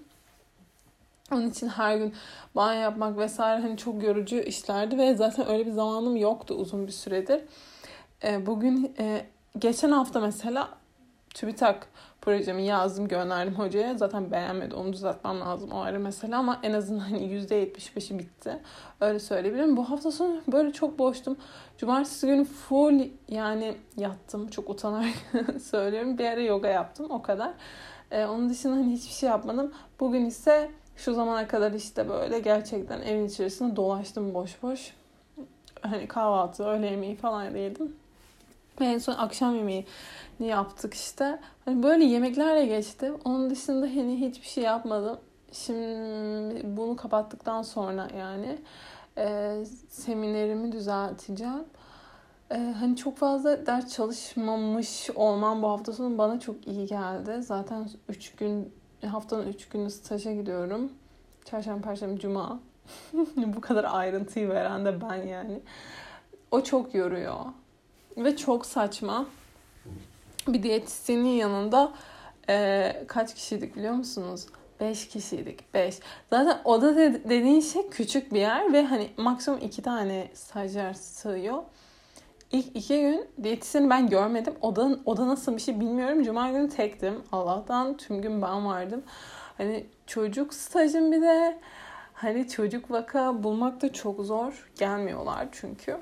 Onun 1.32 1.50
için 1.50 1.68
her 1.68 1.98
gün 1.98 2.14
banyo 2.56 2.82
yapmak 2.82 3.18
vesaire 3.18 3.62
hani 3.62 3.78
çok 3.78 4.04
yorucu 4.04 4.36
işlerdi 4.36 4.98
ve 4.98 5.16
zaten 5.16 5.50
öyle 5.50 5.66
bir 5.66 5.72
zamanım 5.72 6.16
yoktu 6.16 6.54
uzun 6.54 6.88
bir 6.88 6.92
süredir. 6.92 7.42
E, 8.24 8.46
bugün 8.46 8.96
e, 9.00 9.26
geçen 9.60 9.92
hafta 9.92 10.20
mesela 10.20 10.70
TÜBİTAK 11.34 11.88
projemi 12.22 12.66
yazdım 12.66 13.08
gönderdim 13.08 13.56
hocaya. 13.56 13.98
Zaten 13.98 14.32
beğenmedi 14.32 14.76
onu 14.76 14.94
düzeltmem 14.94 15.40
lazım 15.40 15.72
o 15.72 15.82
ayrı 15.82 16.00
mesela 16.00 16.38
ama 16.38 16.60
en 16.64 16.74
azından 16.74 17.00
hani 17.00 17.20
%75'i 17.20 18.20
bitti. 18.20 18.60
Öyle 19.02 19.20
söyleyebilirim. 19.20 19.78
Bu 19.78 19.90
hafta 19.90 20.12
sonu 20.12 20.42
böyle 20.52 20.74
çok 20.74 21.00
boştum. 21.00 21.38
Cumartesi 21.78 22.28
günü 22.28 22.46
full 22.46 23.10
yani 23.28 23.76
yattım. 23.98 24.48
Çok 24.48 24.70
utanarak 24.70 25.14
söylüyorum. 25.62 26.18
Bir 26.18 26.26
ara 26.26 26.42
yoga 26.42 26.68
yaptım 26.68 27.12
o 27.12 27.22
kadar. 27.22 27.54
Ee, 28.12 28.26
onun 28.26 28.50
dışında 28.50 28.74
hani 28.74 28.92
hiçbir 28.92 29.14
şey 29.14 29.30
yapmadım. 29.30 29.72
Bugün 30.00 30.26
ise 30.26 30.72
şu 30.96 31.14
zamana 31.14 31.48
kadar 31.48 31.72
işte 31.72 32.10
böyle 32.10 32.40
gerçekten 32.40 33.02
evin 33.02 33.28
içerisinde 33.28 33.76
dolaştım 33.76 34.34
boş 34.34 34.64
boş. 34.64 34.94
Hani 35.82 36.08
kahvaltı, 36.08 36.64
öğle 36.64 36.88
yemeği 36.88 37.16
falan 37.16 37.56
yedim. 37.56 37.96
Ve 38.80 38.86
en 38.86 38.98
son 38.98 39.14
akşam 39.14 39.56
yemeği 39.56 39.86
yaptık 40.40 40.94
işte. 40.94 41.40
Hani 41.66 41.84
böyle 41.84 42.06
yemeklerle 42.06 42.66
geçti. 42.66 43.12
Onun 43.26 43.50
dışında 43.50 43.86
hani 43.86 44.20
hiçbir 44.20 44.48
şey 44.48 44.64
yapmadım. 44.64 45.20
Şimdi 45.52 46.78
bunu 46.78 46.96
kapattıktan 46.96 47.62
sonra 47.62 48.08
yani 48.18 48.60
e, 49.18 49.58
seminerimi 49.90 50.72
düzelteceğim. 50.72 51.66
E, 52.52 52.76
hani 52.80 52.96
çok 52.96 53.18
fazla 53.18 53.66
ders 53.66 53.94
çalışmamış 53.94 55.10
olmam 55.16 55.62
bu 55.62 55.70
hafta 55.70 55.94
sonu 55.94 56.18
bana 56.18 56.40
çok 56.40 56.68
iyi 56.68 56.88
geldi. 56.88 57.44
Zaten 57.44 57.90
3 58.10 58.36
gün 58.36 58.74
haftanın 59.08 59.48
3 59.48 59.70
günü 59.70 59.90
staja 59.90 60.34
gidiyorum. 60.34 60.92
Çarşamba, 61.46 61.82
Perşembe, 61.82 62.20
Cuma. 62.20 62.60
Bu 63.38 63.62
kadar 63.62 63.86
ayrıntıyı 63.90 64.50
veren 64.50 64.86
de 64.86 65.02
ben 65.02 65.28
yani. 65.28 65.62
O 66.52 66.64
çok 66.64 66.96
yoruyor. 66.96 67.36
Ve 68.18 68.38
çok 68.38 68.66
saçma. 68.66 69.26
Bir 70.48 70.64
diyetisyenin 70.64 71.30
yanında 71.30 71.92
e, 72.50 73.04
kaç 73.08 73.36
kişiydik 73.36 73.76
biliyor 73.76 73.94
musunuz? 73.94 74.46
5 74.80 75.08
kişiydik. 75.08 75.74
5. 75.74 76.00
Zaten 76.30 76.62
oda 76.64 76.96
de, 76.96 77.22
dediğin 77.24 77.62
şey 77.62 77.90
küçük 77.90 78.34
bir 78.34 78.40
yer 78.40 78.74
ve 78.74 78.86
hani 78.86 79.10
maksimum 79.18 79.60
2 79.64 79.82
tane 79.82 80.28
stajyer 80.34 80.94
sığıyor. 80.94 81.64
İlk 82.52 82.76
iki 82.76 83.02
gün 83.02 83.28
diyetisyeni 83.44 83.90
ben 83.90 84.10
görmedim. 84.10 84.54
Oda, 84.62 85.00
oda 85.06 85.28
nasıl 85.28 85.56
bir 85.56 85.62
şey 85.62 85.80
bilmiyorum. 85.80 86.24
Cuma 86.24 86.52
günü 86.52 86.70
tektim. 86.70 87.24
Allah'tan 87.32 87.98
tüm 87.98 88.22
gün 88.22 88.42
ben 88.42 88.66
vardım. 88.66 89.04
Hani 89.58 89.86
çocuk 90.08 90.54
stajım 90.54 91.12
bir 91.12 91.22
de 91.22 91.60
hani 92.14 92.48
çocuk 92.50 92.92
vaka 92.92 93.44
bulmak 93.44 93.82
da 93.82 93.94
çok 93.94 94.26
zor. 94.26 94.72
Gelmiyorlar 94.80 95.48
çünkü. 95.52 95.98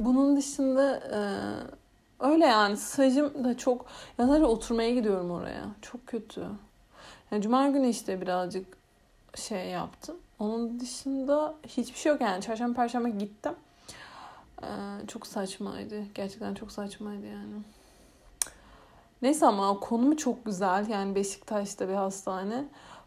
Bunun 0.00 0.36
dışında 0.36 0.96
e, 0.96 1.20
öyle 2.20 2.46
yani 2.46 2.76
stajım 2.76 3.44
da 3.44 3.56
çok 3.56 3.86
ya 4.18 4.26
sadece 4.26 4.44
oturmaya 4.44 4.94
gidiyorum 4.94 5.30
oraya. 5.30 5.64
Çok 5.82 6.06
kötü. 6.06 6.44
Yani 7.30 7.42
cuma 7.42 7.68
günü 7.68 7.88
işte 7.88 8.20
birazcık 8.20 8.66
şey 9.34 9.68
yaptım. 9.68 10.16
Onun 10.38 10.80
dışında 10.80 11.54
hiçbir 11.66 11.98
şey 11.98 12.12
yok 12.12 12.20
yani. 12.20 12.42
Çarşamba 12.42 12.76
perşembe 12.76 13.10
gittim. 13.10 13.52
Ee, 14.62 14.66
çok 15.08 15.26
saçmaydı. 15.26 16.02
Gerçekten 16.14 16.54
çok 16.54 16.72
saçmaydı 16.72 17.26
yani. 17.26 17.62
Neyse 19.22 19.46
ama 19.46 19.80
konumu 19.80 20.16
çok 20.16 20.44
güzel. 20.44 20.88
Yani 20.88 21.14
Beşiktaş'ta 21.14 21.88
bir 21.88 21.94
hastane. 21.94 22.64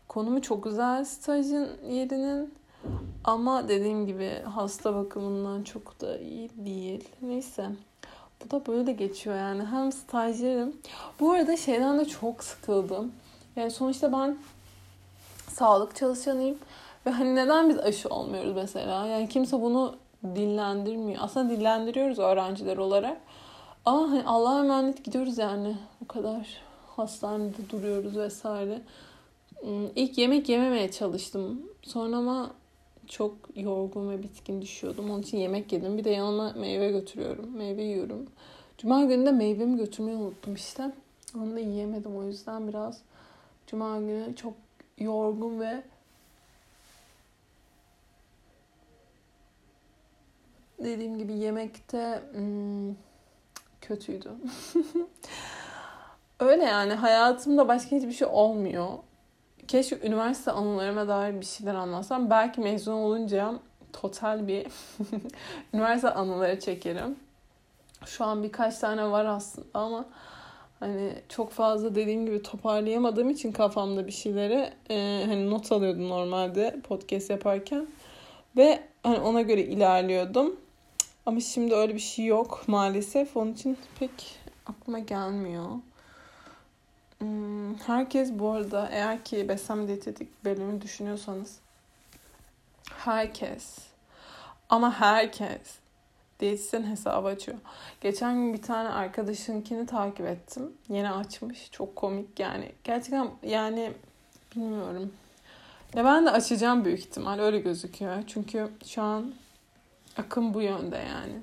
Konumu 0.08 0.42
çok 0.42 0.64
güzel 0.64 1.06
stajın 1.06 1.70
yerinin. 1.90 2.54
Ama 3.24 3.68
dediğim 3.68 4.08
gibi 4.08 4.42
hasta 4.56 4.96
bakımından 4.96 5.64
çok 5.64 6.02
da 6.02 6.18
iyi 6.18 6.50
değil. 6.66 7.10
Neyse. 7.22 7.70
Bu 8.46 8.52
da 8.52 8.66
böyle 8.68 8.92
geçiyor 8.92 9.36
yani. 9.36 9.66
Hem 9.66 9.92
stajyerim. 9.92 10.78
Bu 11.20 11.32
arada 11.32 11.58
şeyden 11.58 12.00
de 12.00 12.06
çok 12.06 12.44
sıkıldım. 12.44 13.12
Yani 13.56 13.72
sonuçta 13.72 14.12
ben 14.12 14.38
sağlık 15.48 15.96
çalışanıyım. 15.96 16.58
Ve 17.06 17.10
hani 17.10 17.36
neden 17.36 17.70
biz 17.70 17.80
aşı 17.80 18.10
olmuyoruz 18.10 18.56
mesela? 18.56 19.08
Yani 19.08 19.30
kimse 19.30 19.62
bunu 19.62 19.96
dillendirmiyor. 20.24 21.20
Aslında 21.22 21.50
dillendiriyoruz 21.50 22.20
öğrenciler 22.20 22.78
olarak. 22.78 23.18
Ama 23.86 24.12
hani 24.12 24.24
Allah'a 24.26 24.60
emanet 24.60 25.04
gidiyoruz 25.04 25.38
yani. 25.38 25.78
O 26.04 26.08
kadar 26.08 26.48
hastanede 26.96 27.70
duruyoruz 27.70 28.18
vesaire. 28.18 28.82
Hmm, 29.60 29.88
ilk 29.96 30.18
yemek 30.18 30.50
yememeye 30.50 30.92
çalıştım. 30.92 31.62
Sonra 31.82 32.18
ama 32.18 32.50
çok 33.08 33.36
yorgun 33.56 34.10
ve 34.10 34.24
bitkin 34.24 34.62
düşüyordum. 34.62 35.10
Onun 35.12 35.22
için 35.22 35.38
yemek 35.38 35.74
yedim. 35.74 35.98
Bir 35.98 36.04
de 36.04 36.10
yanıma 36.10 36.54
meyve 36.54 36.92
götürüyorum. 36.92 37.58
Meyve 37.58 37.82
yiyorum. 37.82 38.28
Cuma 38.78 39.04
günü 39.04 39.26
de 39.26 39.32
meyvemi 39.32 39.78
götürmeyi 39.78 40.18
unuttum 40.18 40.56
işte. 40.56 40.92
Onu 41.38 41.56
da 41.56 41.60
yiyemedim 41.60 42.18
o 42.18 42.24
yüzden 42.24 42.68
biraz 42.68 43.02
Cuma 43.68 44.00
günü 44.00 44.36
çok 44.36 44.54
yorgun 44.98 45.60
ve 45.60 45.84
dediğim 50.80 51.18
gibi 51.18 51.34
yemekte 51.34 52.22
hmm, 52.34 52.96
kötüydü. 53.82 54.32
Öyle 56.40 56.64
yani 56.64 56.94
hayatımda 56.94 57.68
başka 57.68 57.96
hiçbir 57.96 58.12
şey 58.12 58.28
olmuyor. 58.28 58.88
Keşke 59.74 60.00
üniversite 60.04 60.52
anılarıma 60.52 61.08
dair 61.08 61.42
bir 61.42 61.46
şeyler 61.46 61.76
anlatsam. 61.76 62.30
Belki 62.30 62.62
mezun 62.62 62.94
olunca 62.94 63.54
total 63.94 64.48
bir 64.48 64.68
üniversite 65.74 66.10
anıları 66.10 66.60
çekerim. 66.60 67.16
Şu 68.06 68.26
an 68.26 68.44
birkaç 68.44 68.78
tane 68.78 69.12
var 69.12 69.26
aslında 69.26 69.68
ama 69.74 70.06
hani 70.80 71.14
çok 71.30 71.52
fazla 71.52 71.96
dediğim 71.96 72.26
gibi 72.26 72.44
toparlayamadığım 72.44 73.30
için 73.30 73.52
kafamda 73.52 74.08
bir 74.08 74.12
şeyleri 74.12 74.70
e, 74.90 75.24
hani 75.26 75.50
not 75.50 75.72
alıyordum 75.72 76.10
normalde 76.10 76.80
podcast 76.88 77.30
yaparken 77.30 77.88
ve 78.58 78.84
hani 79.04 79.20
ona 79.20 79.42
göre 79.42 79.62
ilerliyordum. 79.62 80.56
Ama 81.26 81.40
şimdi 81.40 81.76
öyle 81.76 81.96
bir 81.96 82.00
şey 82.00 82.26
yok 82.26 82.64
maalesef. 82.68 83.38
Onun 83.38 83.54
için 83.54 83.78
pek 84.00 84.40
aklıma 84.66 85.00
gelmiyor. 85.00 85.66
Hmm, 87.24 87.76
herkes 87.76 88.32
bu 88.32 88.52
arada 88.52 88.90
eğer 88.92 89.24
ki 89.24 89.50
beslenme 89.50 89.88
diyetetik 89.88 90.46
bölümü 90.46 90.82
düşünüyorsanız 90.82 91.60
herkes 92.98 93.78
ama 94.70 95.00
herkes 95.00 95.62
diyetisyen 96.40 96.84
hesabı 96.84 97.28
açıyor. 97.28 97.58
Geçen 98.02 98.36
gün 98.36 98.54
bir 98.54 98.62
tane 98.62 98.90
arkadaşınkini 98.90 99.86
takip 99.86 100.26
ettim. 100.26 100.72
Yeni 100.90 101.12
açmış. 101.12 101.72
Çok 101.72 101.96
komik 101.96 102.40
yani. 102.40 102.72
Gerçekten 102.84 103.30
yani 103.44 103.94
bilmiyorum. 104.56 105.14
Ya 105.96 106.06
ben 106.06 106.26
de 106.26 106.32
açacağım 106.32 106.86
büyük 106.86 107.00
ihtimal. 107.00 107.40
Öyle 107.40 107.60
gözüküyor. 107.60 108.24
Çünkü 108.28 108.70
şu 108.86 109.02
an 109.02 109.34
akım 110.18 110.54
bu 110.54 110.62
yönde 110.62 110.98
yani. 110.98 111.34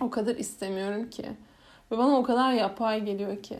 O 0.00 0.10
kadar 0.10 0.36
istemiyorum 0.36 1.10
ki. 1.10 1.30
Ve 1.92 1.98
bana 1.98 2.18
o 2.18 2.22
kadar 2.22 2.52
yapay 2.52 3.04
geliyor 3.04 3.42
ki. 3.42 3.58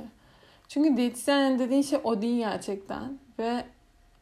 Çünkü 0.68 0.96
diyetisyen 0.96 1.58
dediğin 1.58 1.82
şey 1.82 2.00
o 2.04 2.22
değil 2.22 2.38
gerçekten. 2.38 3.18
Ve 3.38 3.64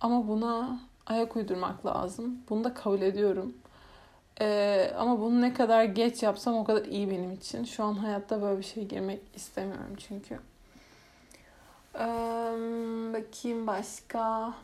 ama 0.00 0.28
buna 0.28 0.80
ayak 1.06 1.36
uydurmak 1.36 1.86
lazım. 1.86 2.38
Bunu 2.48 2.64
da 2.64 2.74
kabul 2.74 3.02
ediyorum. 3.02 3.54
Ee, 4.40 4.90
ama 4.98 5.20
bunu 5.20 5.40
ne 5.40 5.54
kadar 5.54 5.84
geç 5.84 6.22
yapsam 6.22 6.54
o 6.54 6.64
kadar 6.64 6.84
iyi 6.84 7.10
benim 7.10 7.32
için. 7.32 7.64
Şu 7.64 7.84
an 7.84 7.94
hayatta 7.94 8.42
böyle 8.42 8.58
bir 8.58 8.64
şey 8.64 8.84
girmek 8.84 9.20
istemiyorum 9.34 9.96
çünkü. 10.08 10.38
Ee, 11.94 12.06
bakayım 13.12 13.66
başka. 13.66 14.54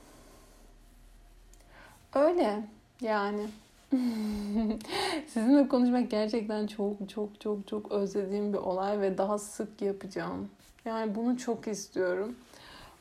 Öyle 2.15 2.65
yani. 3.01 3.47
Sizinle 5.29 5.69
konuşmak 5.69 6.11
gerçekten 6.11 6.67
çok 6.67 7.09
çok 7.09 7.41
çok 7.41 7.69
çok 7.69 7.93
özlediğim 7.93 8.53
bir 8.53 8.59
olay 8.59 9.01
ve 9.01 9.19
daha 9.19 9.39
sık 9.39 9.83
yapacağım. 9.83 10.49
Yani 10.85 11.15
bunu 11.15 11.39
çok 11.39 11.69
istiyorum. 11.69 12.37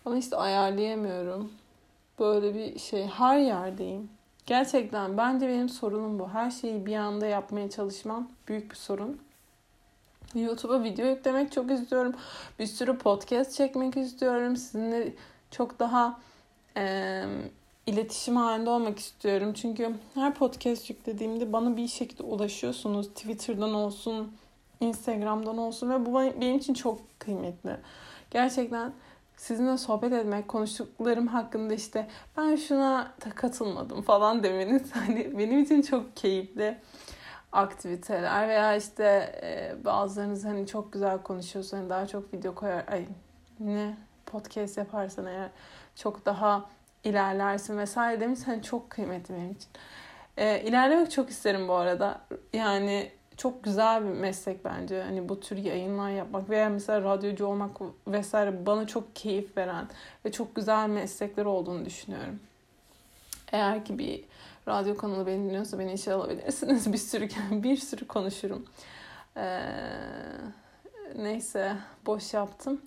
Ama 0.05 0.17
işte 0.17 0.35
ayarlayamıyorum. 0.35 1.51
Böyle 2.19 2.55
bir 2.55 2.79
şey 2.79 3.07
her 3.07 3.37
yerdeyim. 3.37 4.09
Gerçekten 4.45 5.17
bence 5.17 5.47
benim 5.47 5.69
sorunum 5.69 6.19
bu. 6.19 6.29
Her 6.29 6.51
şeyi 6.51 6.85
bir 6.85 6.95
anda 6.95 7.25
yapmaya 7.25 7.69
çalışmam 7.69 8.29
büyük 8.47 8.71
bir 8.71 8.75
sorun. 8.75 9.19
YouTube'a 10.35 10.83
video 10.83 11.07
yüklemek 11.07 11.51
çok 11.51 11.71
istiyorum. 11.71 12.15
Bir 12.59 12.65
sürü 12.65 12.97
podcast 12.97 13.55
çekmek 13.55 13.97
istiyorum. 13.97 14.57
Sizinle 14.57 15.13
çok 15.51 15.79
daha 15.79 16.19
e, 16.77 17.23
iletişim 17.87 18.35
halinde 18.35 18.69
olmak 18.69 18.99
istiyorum. 18.99 19.53
Çünkü 19.53 19.93
her 20.13 20.33
podcast 20.33 20.89
yüklediğimde 20.89 21.53
bana 21.53 21.77
bir 21.77 21.87
şekilde 21.87 22.23
ulaşıyorsunuz. 22.23 23.07
Twitter'dan 23.09 23.73
olsun, 23.73 24.31
Instagram'dan 24.79 25.57
olsun 25.57 25.89
ve 25.89 26.05
bu 26.05 26.13
benim 26.15 26.57
için 26.57 26.73
çok 26.73 27.19
kıymetli. 27.19 27.77
Gerçekten 28.31 28.93
sizinle 29.37 29.77
sohbet 29.77 30.13
etmek, 30.13 30.47
konuştuklarım 30.47 31.27
hakkında 31.27 31.73
işte 31.73 32.07
ben 32.37 32.55
şuna 32.55 33.11
katılmadım 33.35 34.01
falan 34.01 34.43
demeniz 34.43 34.91
hani 34.95 35.37
benim 35.37 35.59
için 35.59 35.81
çok 35.81 36.17
keyifli 36.17 36.77
aktiviteler 37.51 38.47
veya 38.47 38.75
işte 38.75 39.03
e, 39.43 39.85
bazılarınız 39.85 40.45
hani 40.45 40.67
çok 40.67 40.93
güzel 40.93 41.17
konuşuyorsun 41.23 41.77
hani 41.77 41.89
daha 41.89 42.07
çok 42.07 42.33
video 42.33 42.55
koyar 42.55 42.83
ay 42.87 43.05
ne 43.59 43.97
podcast 44.25 44.77
yaparsan 44.77 45.25
eğer 45.25 45.49
çok 45.95 46.25
daha 46.25 46.65
ilerlersin 47.03 47.77
vesaire 47.77 48.19
demiş 48.19 48.39
hani 48.45 48.63
çok 48.63 48.89
kıymetli 48.89 49.35
benim 49.35 49.51
için. 49.51 49.69
E, 50.37 50.61
ilerlemek 50.61 51.11
çok 51.11 51.29
isterim 51.29 51.67
bu 51.67 51.73
arada. 51.73 52.21
Yani 52.53 53.11
çok 53.39 53.63
güzel 53.63 54.03
bir 54.03 54.09
meslek 54.09 54.65
bence. 54.65 55.03
Hani 55.03 55.29
bu 55.29 55.39
tür 55.39 55.57
yayınlar 55.57 56.09
yapmak 56.09 56.49
veya 56.49 56.69
mesela 56.69 57.01
radyocu 57.01 57.45
olmak 57.45 57.71
vesaire 58.07 58.65
bana 58.65 58.87
çok 58.87 59.15
keyif 59.15 59.57
veren 59.57 59.87
ve 60.25 60.31
çok 60.31 60.55
güzel 60.55 60.89
meslekler 60.89 61.45
olduğunu 61.45 61.85
düşünüyorum. 61.85 62.39
Eğer 63.51 63.85
ki 63.85 63.99
bir 63.99 64.23
radyo 64.67 64.97
kanalı 64.97 65.27
beni 65.27 65.43
dinliyorsa 65.43 65.79
beni 65.79 65.93
işe 65.93 66.13
alabilirsiniz. 66.13 66.93
Bir 66.93 66.97
sürü 66.97 67.29
bir 67.51 67.77
sürü 67.77 68.07
konuşurum. 68.07 68.65
Ee, 69.37 69.61
neyse 71.15 71.75
boş 72.05 72.33
yaptım. 72.33 72.81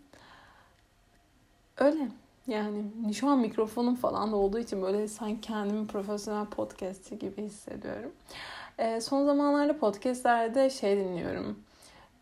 Öyle. 1.78 2.08
Yani 2.46 2.84
şu 3.14 3.28
an 3.28 3.38
mikrofonum 3.38 3.94
falan 3.94 4.32
da 4.32 4.36
olduğu 4.36 4.58
için 4.58 4.82
böyle 4.82 5.08
sanki 5.08 5.40
kendimi 5.40 5.86
profesyonel 5.86 6.46
podcastçi 6.46 7.18
gibi 7.18 7.42
hissediyorum. 7.42 8.12
E, 8.82 9.00
son 9.00 9.24
zamanlarda 9.26 9.78
podcastlerde 9.78 10.70
şey 10.70 10.96
dinliyorum. 10.96 11.58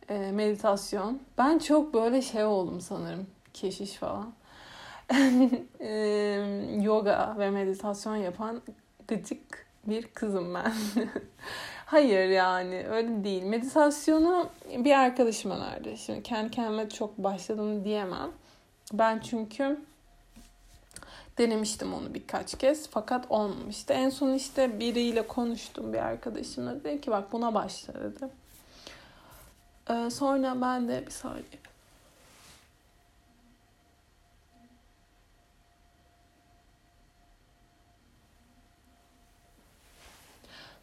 E, 0.09 0.33
meditasyon. 0.33 1.21
Ben 1.39 1.59
çok 1.59 1.95
böyle 1.95 2.23
şey 2.23 2.45
oldum 2.45 2.81
sanırım. 2.81 3.27
Keşiş 3.55 3.93
falan. 3.93 4.33
e, 5.81 5.91
yoga 6.83 7.35
ve 7.39 7.51
meditasyon 7.51 8.17
yapan 8.17 8.63
gıcık 9.09 9.67
bir 9.87 10.07
kızım 10.07 10.55
ben. 10.55 10.73
Hayır 11.87 12.29
yani 12.29 12.87
öyle 12.91 13.25
değil. 13.25 13.43
Meditasyonu 13.43 14.49
bir 14.79 14.99
arkadaşım 14.99 15.51
önerdi. 15.51 15.97
Şimdi 15.99 16.23
kendi 16.23 16.51
kendime 16.51 16.89
çok 16.89 17.19
başladım 17.19 17.85
diyemem. 17.85 18.31
Ben 18.93 19.19
çünkü 19.19 19.81
Denemiştim 21.41 21.95
onu 21.95 22.15
birkaç 22.15 22.59
kez 22.59 22.89
fakat 22.91 23.31
olmamıştı. 23.31 23.93
En 23.93 24.11
son 24.11 24.35
işte 24.35 24.81
biriyle 24.81 25.27
konuştum 25.27 25.93
bir 25.93 25.99
arkadaşımla. 25.99 26.85
Dedim 26.85 27.01
ki 27.01 27.11
bak 27.11 27.33
buna 27.33 27.55
başla 27.55 27.95
dedi. 27.95 28.29
Ee, 29.91 30.11
sonra 30.11 30.61
ben 30.61 30.89
de 30.89 31.07
bir 31.07 31.11
saniye. 31.11 31.45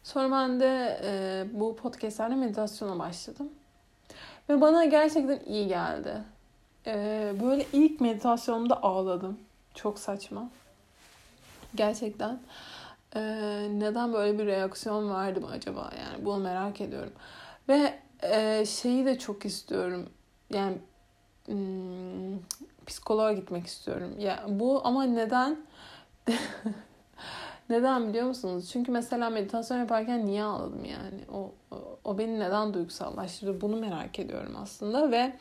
Sonra 0.02 0.30
ben 0.30 0.60
de 0.60 1.00
e, 1.04 1.44
bu 1.60 1.76
podcastlerle 1.76 2.34
meditasyona 2.34 2.98
başladım. 2.98 3.48
Ve 4.48 4.60
bana 4.60 4.84
gerçekten 4.84 5.40
iyi 5.46 5.68
geldi. 5.68 6.22
E, 6.86 7.32
böyle 7.42 7.66
ilk 7.72 8.00
meditasyonumda 8.00 8.82
ağladım. 8.82 9.47
Çok 9.82 9.98
saçma. 9.98 10.50
Gerçekten. 11.74 12.40
Ee, 13.16 13.20
neden 13.70 14.12
böyle 14.12 14.38
bir 14.38 14.46
reaksiyon 14.46 15.14
verdim 15.14 15.44
acaba? 15.44 15.90
Yani 15.98 16.24
bunu 16.24 16.38
merak 16.38 16.80
ediyorum. 16.80 17.12
Ve 17.68 17.98
e, 18.22 18.66
şeyi 18.66 19.06
de 19.06 19.18
çok 19.18 19.44
istiyorum. 19.44 20.08
Yani 20.50 20.78
hmm, 21.46 22.38
psikoloğa 22.86 23.32
gitmek 23.32 23.66
istiyorum. 23.66 24.14
Ya 24.18 24.44
bu 24.48 24.86
ama 24.86 25.04
neden? 25.04 25.66
neden 27.70 28.08
biliyor 28.08 28.26
musunuz? 28.26 28.70
Çünkü 28.72 28.92
mesela 28.92 29.30
meditasyon 29.30 29.78
yaparken 29.78 30.26
niye 30.26 30.42
ağladım 30.42 30.84
yani? 30.84 31.20
O, 31.32 31.52
o, 31.70 31.98
o 32.04 32.18
beni 32.18 32.40
neden 32.40 32.74
duygusallaştırdı? 32.74 33.60
Bunu 33.60 33.76
merak 33.76 34.18
ediyorum 34.18 34.56
aslında 34.62 35.10
ve 35.10 35.32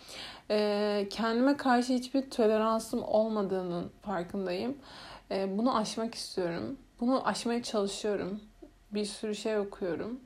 e, 0.51 1.07
kendime 1.09 1.57
karşı 1.57 1.93
hiçbir 1.93 2.29
toleransım 2.29 3.03
olmadığının 3.03 3.91
farkındayım. 4.01 4.77
E, 5.31 5.57
bunu 5.57 5.77
aşmak 5.77 6.15
istiyorum. 6.15 6.77
Bunu 6.99 7.27
aşmaya 7.27 7.63
çalışıyorum. 7.63 8.41
Bir 8.91 9.05
sürü 9.05 9.35
şey 9.35 9.57
okuyorum. 9.57 10.19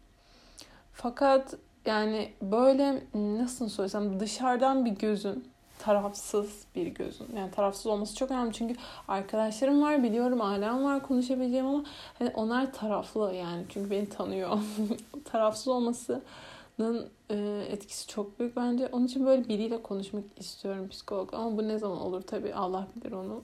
Fakat 0.94 1.56
yani 1.86 2.34
böyle 2.42 3.04
nasıl 3.14 3.70
söylesem 3.70 4.20
dışarıdan 4.20 4.86
bir 4.86 4.92
gözün 4.92 5.51
tarafsız 5.84 6.64
bir 6.76 6.88
gözün. 6.88 7.28
Yani 7.36 7.52
tarafsız 7.52 7.86
olması 7.86 8.16
çok 8.16 8.32
önemli 8.32 8.54
çünkü 8.54 8.76
arkadaşlarım 9.08 9.82
var, 9.82 10.04
biliyorum 10.04 10.42
ailem 10.42 10.84
var 10.84 11.04
konuşabileceğim 11.04 11.66
ama 11.66 11.84
hani 12.20 12.32
onlar 12.36 12.74
taraflı 12.74 13.34
yani 13.34 13.66
çünkü 13.70 13.92
beni 13.92 14.10
tanıyor. 14.10 14.60
tarafsız 15.32 15.68
olmasının 15.68 17.10
e, 17.30 17.66
etkisi 17.70 18.08
çok 18.08 18.40
büyük 18.40 18.56
bence. 18.56 18.90
Onun 18.92 19.06
için 19.06 19.26
böyle 19.26 19.48
biriyle 19.50 19.82
konuşmak 19.82 20.24
istiyorum 20.38 20.90
psikolog 20.90 21.34
ama 21.34 21.58
bu 21.58 21.68
ne 21.68 21.80
zaman 21.80 22.02
olur 22.02 22.22
tabii 22.22 22.54
Allah 22.54 22.88
bilir 22.96 23.12
onu. 23.12 23.42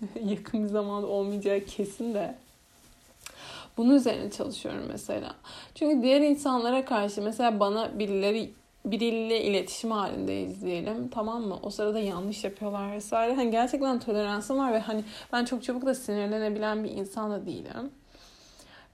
Yakın 0.24 0.64
bir 0.64 0.68
zamanda 0.68 1.06
olmayacağı 1.06 1.60
kesin 1.60 2.14
de. 2.14 2.34
Bunun 3.76 3.94
üzerine 3.94 4.30
çalışıyorum 4.30 4.84
mesela. 4.88 5.34
Çünkü 5.74 6.02
diğer 6.02 6.20
insanlara 6.20 6.84
karşı 6.84 7.22
mesela 7.22 7.60
bana 7.60 7.98
birileri 7.98 8.50
biriyle 8.84 9.42
iletişim 9.42 9.90
halindeyiz 9.90 10.62
diyelim 10.62 11.08
tamam 11.08 11.42
mı? 11.42 11.58
O 11.62 11.70
sırada 11.70 11.98
yanlış 11.98 12.44
yapıyorlar 12.44 12.92
vesaire. 12.92 13.34
Hani 13.34 13.50
gerçekten 13.50 13.98
toleransım 14.00 14.58
var 14.58 14.72
ve 14.72 14.80
hani 14.80 15.04
ben 15.32 15.44
çok 15.44 15.62
çabuk 15.62 15.86
da 15.86 15.94
sinirlenebilen 15.94 16.84
bir 16.84 16.90
insan 16.90 17.30
da 17.30 17.46
değilim. 17.46 17.90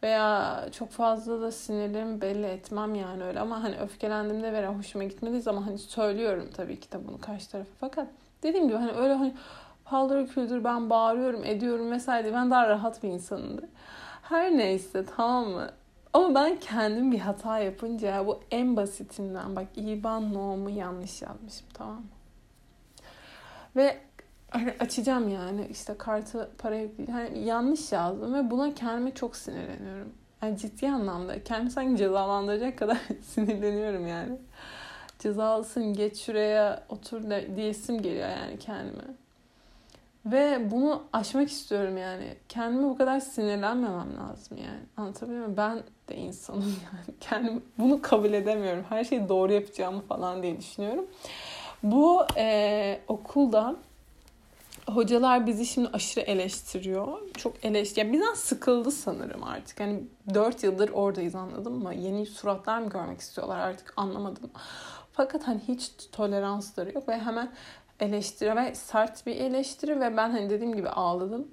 Veya 0.03 0.64
çok 0.72 0.90
fazla 0.90 1.40
da 1.40 1.53
sinirlerimi 1.53 2.20
belli 2.20 2.46
etmem 2.46 2.94
yani 2.94 3.24
öyle 3.24 3.40
ama 3.40 3.62
hani 3.62 3.77
öfkelendiğimde 3.77 4.53
veya 4.53 4.79
hoşuma 4.79 5.05
gitmediği 5.05 5.40
zaman 5.42 5.62
hani 5.62 5.79
söylüyorum 5.79 6.48
tabii 6.57 6.81
ki 6.81 6.92
de 6.92 7.09
bunu 7.09 7.20
karşı 7.20 7.51
tarafa. 7.51 7.70
Fakat 7.81 8.09
dediğim 8.42 8.68
gibi 8.68 8.77
hani 8.77 8.92
öyle 8.92 9.14
hani 9.14 9.35
paldır 9.85 10.29
küldür 10.29 10.64
ben 10.64 10.90
bağırıyorum 10.90 11.44
ediyorum 11.44 11.90
vesaire 11.90 12.33
ben 12.33 12.51
daha 12.51 12.68
rahat 12.68 13.03
bir 13.03 13.09
insanımdır. 13.09 13.64
Her 14.22 14.59
neyse 14.59 15.05
tamam 15.16 15.48
mı? 15.48 15.70
Ama 16.12 16.35
ben 16.35 16.61
kendim 16.61 17.12
bir 17.12 17.18
hata 17.18 17.59
yapınca 17.59 18.27
bu 18.27 18.40
en 18.51 18.77
basitinden 18.77 19.57
bak 19.57 19.66
IBAN 19.77 20.35
no'mu 20.35 20.71
yanlış 20.71 21.23
yazmışım 21.23 21.66
tamam 21.75 21.94
mı? 21.94 22.03
Ve 23.77 23.99
hani 24.51 24.75
açacağım 24.81 25.29
yani 25.29 25.66
işte 25.71 25.94
kartı 25.99 26.51
para 26.59 26.77
yükleyeceğim. 26.77 27.21
Hani 27.21 27.44
yanlış 27.44 27.92
yazdım 27.92 28.35
ve 28.35 28.51
buna 28.51 28.75
kendime 28.75 29.14
çok 29.14 29.37
sinirleniyorum. 29.37 30.12
Yani 30.42 30.59
ciddi 30.59 30.88
anlamda 30.88 31.44
kendimi 31.44 31.71
sanki 31.71 31.97
cezalandıracak 31.97 32.79
kadar 32.79 32.99
sinirleniyorum 33.23 34.07
yani. 34.07 34.38
Cezalısın 35.18 35.92
geç 35.92 36.16
şuraya 36.16 36.85
otur 36.88 37.23
diyesim 37.57 38.03
geliyor 38.03 38.29
yani 38.29 38.59
kendime. 38.59 39.05
Ve 40.27 40.71
bunu 40.71 41.03
aşmak 41.12 41.49
istiyorum 41.49 41.97
yani. 41.97 42.37
Kendime 42.49 42.85
bu 42.85 42.99
kadar 42.99 43.21
sinirlenmemem 43.21 44.16
lazım 44.16 44.59
yani. 44.59 44.81
Anlatabiliyor 44.97 45.40
muyum? 45.40 45.57
Ben 45.57 45.83
de 46.09 46.16
insanım 46.16 46.62
yani. 46.85 47.18
Kendim 47.21 47.62
bunu 47.79 48.03
kabul 48.03 48.33
edemiyorum. 48.33 48.85
Her 48.88 49.05
şeyi 49.05 49.29
doğru 49.29 49.53
yapacağımı 49.53 50.01
falan 50.01 50.42
diye 50.42 50.59
düşünüyorum. 50.59 51.07
Bu 51.83 52.23
e, 52.37 53.01
okulda 53.09 53.77
hocalar 54.87 55.47
bizi 55.47 55.66
şimdi 55.66 55.88
aşırı 55.92 56.25
eleştiriyor. 56.25 57.18
Çok 57.37 57.64
eleştiriyor. 57.64 58.07
Yani 58.07 58.12
bizden 58.12 58.35
sıkıldı 58.35 58.90
sanırım 58.90 59.44
artık. 59.44 59.81
Hani 59.81 60.03
4 60.35 60.62
yıldır 60.62 60.88
oradayız 60.88 61.35
anladın 61.35 61.73
mı? 61.73 61.94
Yeni 61.94 62.27
suratlar 62.27 62.79
mı 62.79 62.88
görmek 62.88 63.21
istiyorlar 63.21 63.59
artık 63.59 63.92
anlamadım. 63.97 64.51
Fakat 65.12 65.49
hani 65.49 65.61
hiç 65.68 65.90
toleransları 66.12 66.92
yok 66.94 67.09
ve 67.09 67.18
hemen 67.18 67.51
eleştiri 68.01 68.57
ve 68.57 68.75
sert 68.75 69.27
bir 69.27 69.37
eleştiri 69.37 70.01
ve 70.01 70.16
ben 70.16 70.31
hani 70.31 70.51
dediğim 70.51 70.77
gibi 70.77 70.88
ağladım. 70.88 71.49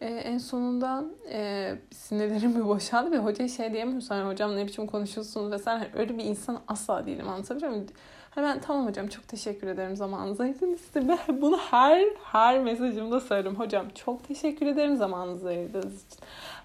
Ee, 0.00 0.06
en 0.06 0.38
sonunda 0.38 1.04
e, 1.32 1.72
sinirlerim 1.92 2.54
bir 2.54 2.64
boşaldı 2.68 3.10
ve 3.10 3.18
hocaya 3.18 3.48
şey 3.48 3.72
diyemiyorsun. 3.72 4.14
Hani 4.14 4.32
hocam 4.32 4.56
ne 4.56 4.66
biçim 4.66 4.86
konuşuyorsunuz 4.86 5.52
vesaire. 5.52 5.78
Hani 5.78 6.00
öyle 6.00 6.18
bir 6.18 6.24
insan 6.24 6.60
asla 6.68 7.06
değilim 7.06 7.28
anlatabiliyor 7.28 7.70
muyum? 7.70 7.86
Hani 8.30 8.44
ben 8.44 8.60
tamam 8.60 8.86
hocam 8.86 9.08
çok 9.08 9.28
teşekkür 9.28 9.66
ederim 9.66 9.96
zamanınızı 9.96 10.42
ayırdınız. 10.42 10.80
Ben 10.94 11.18
bunu 11.42 11.56
her 11.56 12.04
her 12.24 12.60
mesajımda 12.60 13.20
söylerim. 13.20 13.56
Hocam 13.56 13.86
çok 13.94 14.28
teşekkür 14.28 14.66
ederim 14.66 14.96
zamanınızı 14.96 15.48
ayırdığınız 15.48 16.06
için. 16.06 16.18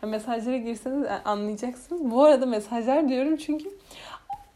Yani 0.03 0.11
mesajlara 0.11 0.57
girseniz 0.57 1.05
e, 1.05 1.21
anlayacaksınız. 1.25 2.11
Bu 2.11 2.23
arada 2.23 2.45
mesajlar 2.45 3.09
diyorum 3.09 3.37
çünkü 3.37 3.69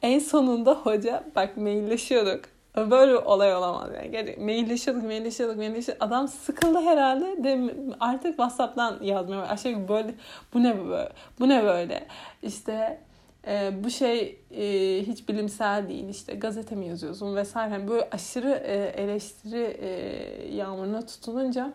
en 0.01 0.19
sonunda 0.19 0.73
hoca 0.73 1.23
bak 1.35 1.57
mailleşiyorduk. 1.57 2.52
Böyle 2.77 3.11
bir 3.11 3.17
olay 3.17 3.55
olamaz 3.55 3.89
yani. 3.95 4.11
Gerçekten 4.11 4.45
mailleşiyorduk, 4.45 5.03
mailleşiyorduk, 5.03 5.57
mailleşiyorduk. 5.57 6.03
Adam 6.03 6.27
sıkıldı 6.27 6.79
herhalde. 6.79 7.43
De 7.43 7.75
artık 7.99 8.29
WhatsApp'tan 8.29 9.03
yazmıyor. 9.03 9.49
Aşağı 9.49 9.87
böyle 9.87 10.15
bu 10.53 10.63
ne 10.63 10.85
böyle? 10.87 11.09
Bu 11.39 11.49
ne 11.49 11.63
böyle? 11.63 12.07
İşte 12.43 12.99
e, 13.47 13.83
bu 13.83 13.89
şey 13.89 14.39
e, 14.51 14.63
hiç 15.03 15.29
bilimsel 15.29 15.89
değil. 15.89 16.09
İşte 16.09 16.35
gazete 16.35 16.75
mi 16.75 16.87
yazıyorsun 16.87 17.35
vesaire. 17.35 17.73
Yani 17.73 17.87
böyle 17.87 18.09
aşırı 18.11 18.49
e, 18.49 18.73
eleştiri 19.03 19.77
e, 19.81 20.55
yağmuruna 20.55 21.05
tutulunca 21.05 21.73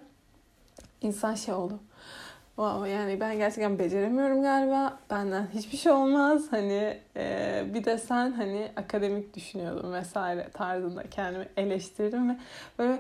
insan 1.01 1.35
şey 1.35 1.55
oldu. 1.55 1.81
Wow, 2.59 2.91
yani 2.91 3.21
ben 3.21 3.37
gerçekten 3.37 3.79
beceremiyorum 3.79 4.43
galiba. 4.43 4.99
Benden 5.11 5.49
hiçbir 5.55 5.77
şey 5.77 5.93
olmaz. 5.93 6.43
Hani 6.51 6.99
e, 7.17 7.65
bir 7.75 7.85
de 7.85 7.99
sen 7.99 8.33
hani 8.33 8.69
akademik 8.77 9.37
düşünüyordum 9.37 9.93
vesaire 9.93 10.49
tarzında 10.53 11.03
kendimi 11.11 11.49
eleştirdim 11.57 12.31
ve 12.31 12.37
böyle 12.79 12.99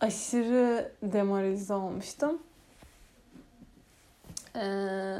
aşırı 0.00 0.92
demoralize 1.02 1.74
olmuştum. 1.74 2.42
Ee, 4.56 5.16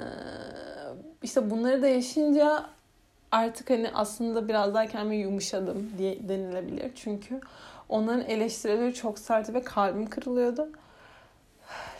işte 1.22 1.50
bunları 1.50 1.82
da 1.82 1.88
yaşayınca 1.88 2.66
artık 3.32 3.70
hani 3.70 3.90
aslında 3.94 4.48
biraz 4.48 4.74
daha 4.74 4.86
kendime 4.86 5.16
yumuşadım 5.16 5.90
diye 5.98 6.28
denilebilir. 6.28 6.90
Çünkü 6.94 7.40
onların 7.88 8.24
eleştirileri 8.24 8.94
çok 8.94 9.18
sertti 9.18 9.54
ve 9.54 9.62
kalbim 9.62 10.06
kırılıyordu 10.06 10.68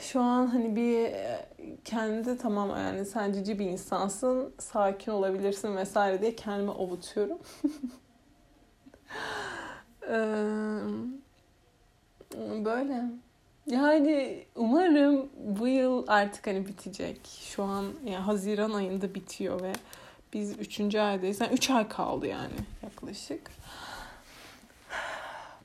şu 0.01 0.21
an 0.21 0.47
hani 0.47 0.77
bir 0.77 1.05
e, 1.05 1.47
kendi 1.85 2.39
tamam 2.39 2.69
yani 2.69 3.05
sen 3.05 3.33
cici 3.33 3.59
bir 3.59 3.67
insansın, 3.67 4.55
sakin 4.59 5.13
olabilirsin 5.13 5.77
vesaire 5.77 6.23
diye 6.23 6.37
kendimi 6.37 6.71
avutuyorum. 6.71 7.39
Böyle. 12.65 13.03
Yani 13.67 14.45
umarım 14.57 15.29
bu 15.45 15.69
yıl 15.69 16.05
artık 16.07 16.47
hani 16.47 16.67
bitecek. 16.67 17.21
Şu 17.27 17.63
an 17.63 17.85
yani 18.05 18.17
Haziran 18.17 18.71
ayında 18.71 19.15
bitiyor 19.15 19.63
ve 19.63 19.73
biz 20.33 20.59
üçüncü 20.59 20.99
aydayız. 20.99 21.41
Yani 21.41 21.53
üç 21.53 21.71
ay 21.71 21.89
kaldı 21.89 22.27
yani 22.27 22.55
yaklaşık 22.83 23.51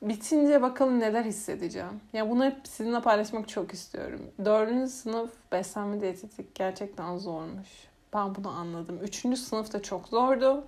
bitince 0.02 0.62
bakalım 0.62 1.00
neler 1.00 1.26
hissedeceğim. 1.26 2.02
Ya 2.14 2.30
bunu 2.30 2.46
hep 2.46 2.68
sizinle 2.68 3.02
paylaşmak 3.02 3.50
çok 3.50 3.74
istiyorum. 3.74 4.22
Dördüncü 4.46 4.92
sınıf 4.92 5.32
beslenme 5.52 6.02
diyetetik 6.02 6.56
gerçekten 6.56 7.18
zormuş. 7.18 7.68
Ben 8.14 8.36
bunu 8.36 8.50
anladım. 8.50 9.00
Üçüncü 9.04 9.38
sınıf 9.38 9.74
da 9.74 9.82
çok 9.82 10.08
zordu. 10.08 10.64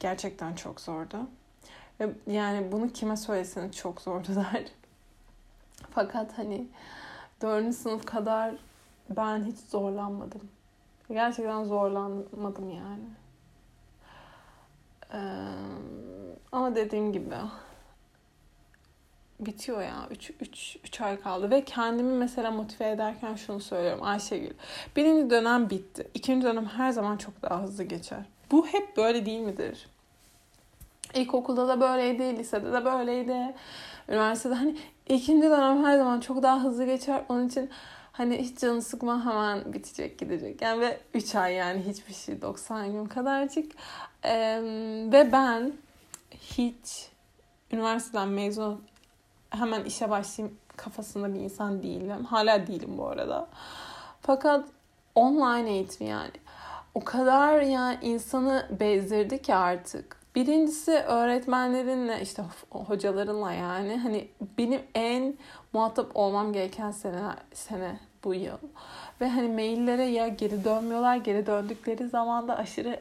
Gerçekten 0.00 0.54
çok 0.54 0.80
zordu. 0.80 1.16
Yani 2.26 2.72
bunu 2.72 2.92
kime 2.92 3.16
söyleseniz 3.16 3.76
çok 3.76 4.00
zordu 4.00 4.28
der. 4.34 4.64
Fakat 5.90 6.38
hani 6.38 6.66
dördüncü 7.42 7.76
sınıf 7.76 8.06
kadar 8.06 8.54
ben 9.10 9.44
hiç 9.44 9.58
zorlanmadım. 9.58 10.40
Gerçekten 11.08 11.64
zorlanmadım 11.64 12.70
yani. 12.70 13.08
Ee, 15.12 15.18
ama 16.52 16.74
dediğim 16.74 17.12
gibi 17.12 17.34
bitiyor 19.40 19.82
ya. 19.82 20.08
3 20.10 20.30
3 20.40 20.76
3 20.84 21.00
ay 21.00 21.20
kaldı 21.20 21.50
ve 21.50 21.64
kendimi 21.64 22.12
mesela 22.12 22.50
motive 22.50 22.90
ederken 22.90 23.34
şunu 23.34 23.60
söylüyorum 23.60 24.02
Ayşegül. 24.02 24.54
Birinci 24.96 25.30
dönem 25.30 25.70
bitti. 25.70 26.08
İkinci 26.14 26.46
dönem 26.46 26.66
her 26.66 26.90
zaman 26.90 27.16
çok 27.16 27.42
daha 27.42 27.62
hızlı 27.62 27.84
geçer. 27.84 28.20
Bu 28.50 28.66
hep 28.66 28.96
böyle 28.96 29.26
değil 29.26 29.40
midir? 29.40 29.86
İlkokulda 31.14 31.68
da 31.68 31.80
böyleydi, 31.80 32.38
lisede 32.38 32.72
de 32.72 32.84
böyleydi. 32.84 33.54
Üniversitede 34.08 34.54
hani 34.54 34.76
ikinci 35.08 35.46
dönem 35.50 35.84
her 35.84 35.96
zaman 35.96 36.20
çok 36.20 36.42
daha 36.42 36.64
hızlı 36.64 36.84
geçer. 36.84 37.22
Onun 37.28 37.48
için 37.48 37.70
hani 38.12 38.38
hiç 38.38 38.58
canı 38.58 38.82
sıkma 38.82 39.24
hemen 39.24 39.72
bitecek 39.72 40.18
gidecek. 40.18 40.62
Yani 40.62 40.80
ve 40.80 41.00
3 41.14 41.34
ay 41.34 41.54
yani 41.54 41.82
hiçbir 41.88 42.14
şey 42.14 42.42
90 42.42 42.92
gün 42.92 43.04
kadarcık. 43.06 43.72
Ee, 44.24 44.60
ve 45.12 45.32
ben 45.32 45.72
hiç 46.30 47.08
üniversiteden 47.72 48.28
mezun 48.28 48.82
hemen 49.50 49.84
işe 49.84 50.10
başlayayım 50.10 50.58
kafasında 50.76 51.34
bir 51.34 51.40
insan 51.40 51.82
değilim. 51.82 52.24
Hala 52.24 52.66
değilim 52.66 52.98
bu 52.98 53.06
arada. 53.06 53.48
Fakat 54.20 54.68
online 55.14 55.70
eğitim 55.70 56.06
yani 56.06 56.30
o 56.94 57.04
kadar 57.04 57.60
yani 57.60 57.98
insanı 58.02 58.66
bezdirdi 58.80 59.42
ki 59.42 59.54
artık. 59.54 60.18
Birincisi 60.34 60.92
öğretmenlerinle 60.92 62.20
işte 62.22 62.42
hocalarınla 62.70 63.52
yani 63.52 63.96
hani 63.96 64.28
benim 64.58 64.80
en 64.94 65.34
muhatap 65.72 66.10
olmam 66.16 66.52
gereken 66.52 66.90
sene 66.90 67.20
sene 67.54 68.00
bu 68.24 68.34
yıl. 68.34 68.58
Ve 69.20 69.28
hani 69.28 69.48
maillere 69.48 70.04
ya 70.04 70.28
geri 70.28 70.64
dönmüyorlar, 70.64 71.16
geri 71.16 71.46
döndükleri 71.46 72.08
zaman 72.08 72.48
da 72.48 72.56
aşırı 72.56 73.00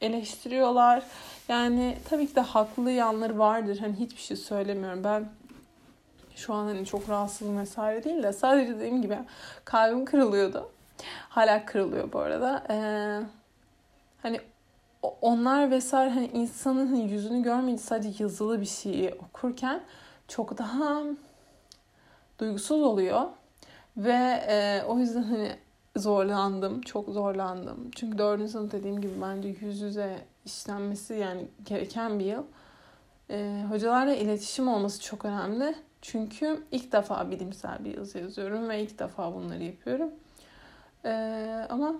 eleştiriyorlar. 0.00 1.02
Yani 1.48 1.98
tabii 2.08 2.26
ki 2.26 2.34
de 2.34 2.40
haklı 2.40 2.90
yanları 2.90 3.38
vardır. 3.38 3.78
Hani 3.78 3.96
hiçbir 3.96 4.20
şey 4.20 4.36
söylemiyorum. 4.36 5.04
Ben 5.04 5.28
Şu 6.36 6.54
an 6.54 6.64
hani 6.64 6.86
çok 6.86 7.08
rahatsızım 7.08 7.58
vesaire 7.58 8.04
değil 8.04 8.22
de 8.22 8.32
sadece 8.32 8.74
dediğim 8.74 9.02
gibi 9.02 9.18
kalbim 9.64 10.04
kırılıyordu. 10.04 10.70
Hala 11.28 11.66
kırılıyor 11.66 12.12
bu 12.12 12.18
arada. 12.18 12.64
Ee, 12.70 12.76
hani 14.22 14.40
onlar 15.20 15.70
vesaire 15.70 16.10
hani 16.10 16.26
insanın 16.26 16.86
hani 16.86 17.10
yüzünü 17.10 17.42
görmeyince 17.42 17.82
sadece 17.82 18.24
yazılı 18.24 18.60
bir 18.60 18.66
şeyi 18.66 19.14
okurken 19.14 19.80
çok 20.28 20.58
daha 20.58 21.02
duygusuz 22.38 22.82
oluyor. 22.82 23.22
Ve 23.96 24.44
e, 24.48 24.82
o 24.86 24.98
yüzden 24.98 25.22
hani 25.22 25.56
zorlandım. 25.96 26.80
Çok 26.80 27.08
zorlandım. 27.08 27.90
Çünkü 27.94 28.18
dördüncü 28.18 28.52
sınıf 28.52 28.72
dediğim 28.72 29.00
gibi 29.00 29.12
bence 29.22 29.48
yüz 29.48 29.80
yüze 29.80 30.18
işlenmesi 30.44 31.14
yani 31.14 31.46
gereken 31.64 32.18
bir 32.18 32.24
yıl. 32.24 32.42
E, 33.30 33.64
hocalarla 33.70 34.14
iletişim 34.14 34.68
olması 34.68 35.00
çok 35.00 35.24
önemli. 35.24 35.74
Çünkü 36.02 36.62
ilk 36.70 36.92
defa 36.92 37.30
bilimsel 37.30 37.84
bir 37.84 37.96
yazı 37.96 38.18
yazıyorum 38.18 38.68
ve 38.68 38.82
ilk 38.82 38.98
defa 38.98 39.34
bunları 39.34 39.62
yapıyorum. 39.62 40.10
E, 41.04 41.12
ama 41.70 41.94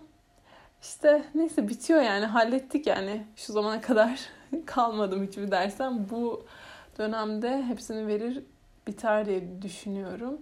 işte 0.83 1.25
neyse 1.35 1.69
bitiyor 1.69 2.03
yani 2.03 2.27
hallettik 2.27 2.87
yani 2.87 3.27
şu 3.37 3.53
zamana 3.53 3.81
kadar 3.81 4.21
kalmadım 4.67 5.27
hiçbir 5.27 5.51
dersen 5.51 6.11
bu 6.11 6.47
dönemde 6.99 7.63
hepsini 7.63 8.07
verir 8.07 8.43
biter 8.87 9.27
diye 9.27 9.63
düşünüyorum. 9.63 10.41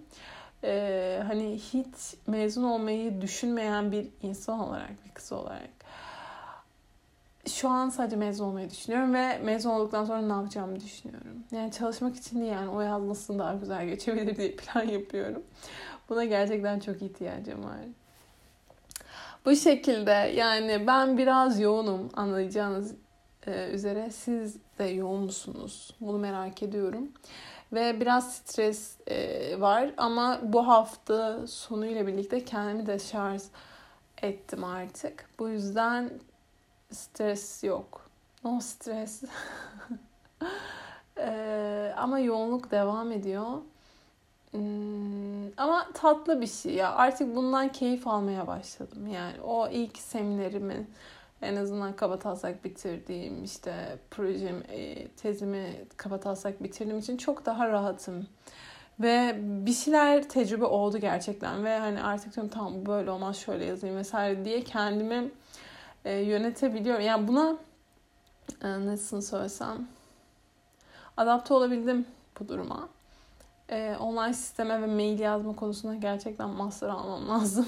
Ee, 0.63 1.23
hani 1.27 1.55
hiç 1.73 2.15
mezun 2.27 2.63
olmayı 2.63 3.21
düşünmeyen 3.21 3.91
bir 3.91 4.07
insan 4.21 4.59
olarak 4.59 5.05
bir 5.05 5.11
kız 5.11 5.31
olarak 5.31 5.80
şu 7.47 7.69
an 7.69 7.89
sadece 7.89 8.15
mezun 8.15 8.45
olmayı 8.45 8.69
düşünüyorum 8.69 9.13
ve 9.13 9.37
mezun 9.37 9.69
olduktan 9.69 10.05
sonra 10.05 10.21
ne 10.21 10.33
yapacağımı 10.33 10.79
düşünüyorum. 10.79 11.43
Yani 11.51 11.71
çalışmak 11.71 12.15
için 12.15 12.41
değil 12.41 12.51
yani 12.51 12.69
o 12.69 12.81
yaz 12.81 13.03
nasıl 13.03 13.39
daha 13.39 13.53
güzel 13.53 13.87
geçebilir 13.87 14.35
diye 14.35 14.55
plan 14.55 14.83
yapıyorum. 14.87 15.43
Buna 16.09 16.25
gerçekten 16.25 16.79
çok 16.79 17.01
ihtiyacım 17.01 17.63
var. 17.63 17.79
Bu 19.45 19.55
şekilde 19.55 20.11
yani 20.11 20.87
ben 20.87 21.17
biraz 21.17 21.59
yoğunum 21.59 22.09
anlayacağınız 22.13 22.95
e, 23.47 23.69
üzere. 23.69 24.09
Siz 24.11 24.57
de 24.79 24.83
yoğun 24.83 25.23
musunuz? 25.23 25.95
Bunu 26.01 26.17
merak 26.17 26.63
ediyorum. 26.63 27.11
Ve 27.73 28.01
biraz 28.01 28.33
stres 28.33 28.97
e, 29.07 29.61
var 29.61 29.91
ama 29.97 30.39
bu 30.43 30.67
hafta 30.67 31.47
sonuyla 31.47 32.07
birlikte 32.07 32.45
kendimi 32.45 32.87
de 32.87 32.99
şarj 32.99 33.41
ettim 34.21 34.63
artık. 34.63 35.29
Bu 35.39 35.49
yüzden 35.49 36.09
stres 36.91 37.63
yok. 37.63 38.09
No 38.43 38.59
stres. 38.59 39.23
e, 41.17 41.93
ama 41.97 42.19
yoğunluk 42.19 42.71
devam 42.71 43.11
ediyor. 43.11 43.47
Hmm, 44.51 45.59
ama 45.59 45.87
tatlı 45.93 46.41
bir 46.41 46.47
şey 46.47 46.73
ya. 46.73 46.91
Artık 46.91 47.35
bundan 47.35 47.71
keyif 47.71 48.07
almaya 48.07 48.47
başladım. 48.47 49.07
Yani 49.07 49.41
o 49.41 49.67
ilk 49.69 49.97
seminerimi 49.97 50.87
en 51.41 51.55
azından 51.55 51.95
kabataslak 51.95 52.63
bitirdiğim 52.63 53.43
işte 53.43 53.97
projem, 54.11 54.63
e, 54.69 55.07
tezimi 55.07 55.85
kabataslak 55.97 56.63
bitirdiğim 56.63 56.99
için 56.99 57.17
çok 57.17 57.45
daha 57.45 57.69
rahatım. 57.69 58.27
Ve 58.99 59.35
bir 59.39 59.73
şeyler 59.73 60.29
tecrübe 60.29 60.65
oldu 60.65 60.97
gerçekten 60.97 61.65
ve 61.65 61.79
hani 61.79 62.03
artık 62.03 62.35
diyorum 62.35 62.51
tamam 62.53 62.85
böyle 62.85 63.11
olmaz 63.11 63.37
şöyle 63.37 63.65
yazayım 63.65 63.97
vesaire 63.97 64.45
diye 64.45 64.63
kendimi 64.63 65.31
e, 66.05 66.13
yönetebiliyorum. 66.13 67.05
Yani 67.05 67.27
buna 67.27 67.57
e, 68.63 68.85
nasıl 68.85 69.21
söylesem 69.21 69.87
adapte 71.17 71.53
olabildim 71.53 72.05
bu 72.39 72.47
duruma 72.47 72.89
e, 73.71 73.95
online 73.99 74.33
sisteme 74.33 74.81
ve 74.81 74.85
mail 74.85 75.19
yazma 75.19 75.55
konusunda 75.55 75.95
gerçekten 75.95 76.49
master 76.49 76.89
almam 76.89 77.29
lazım. 77.39 77.67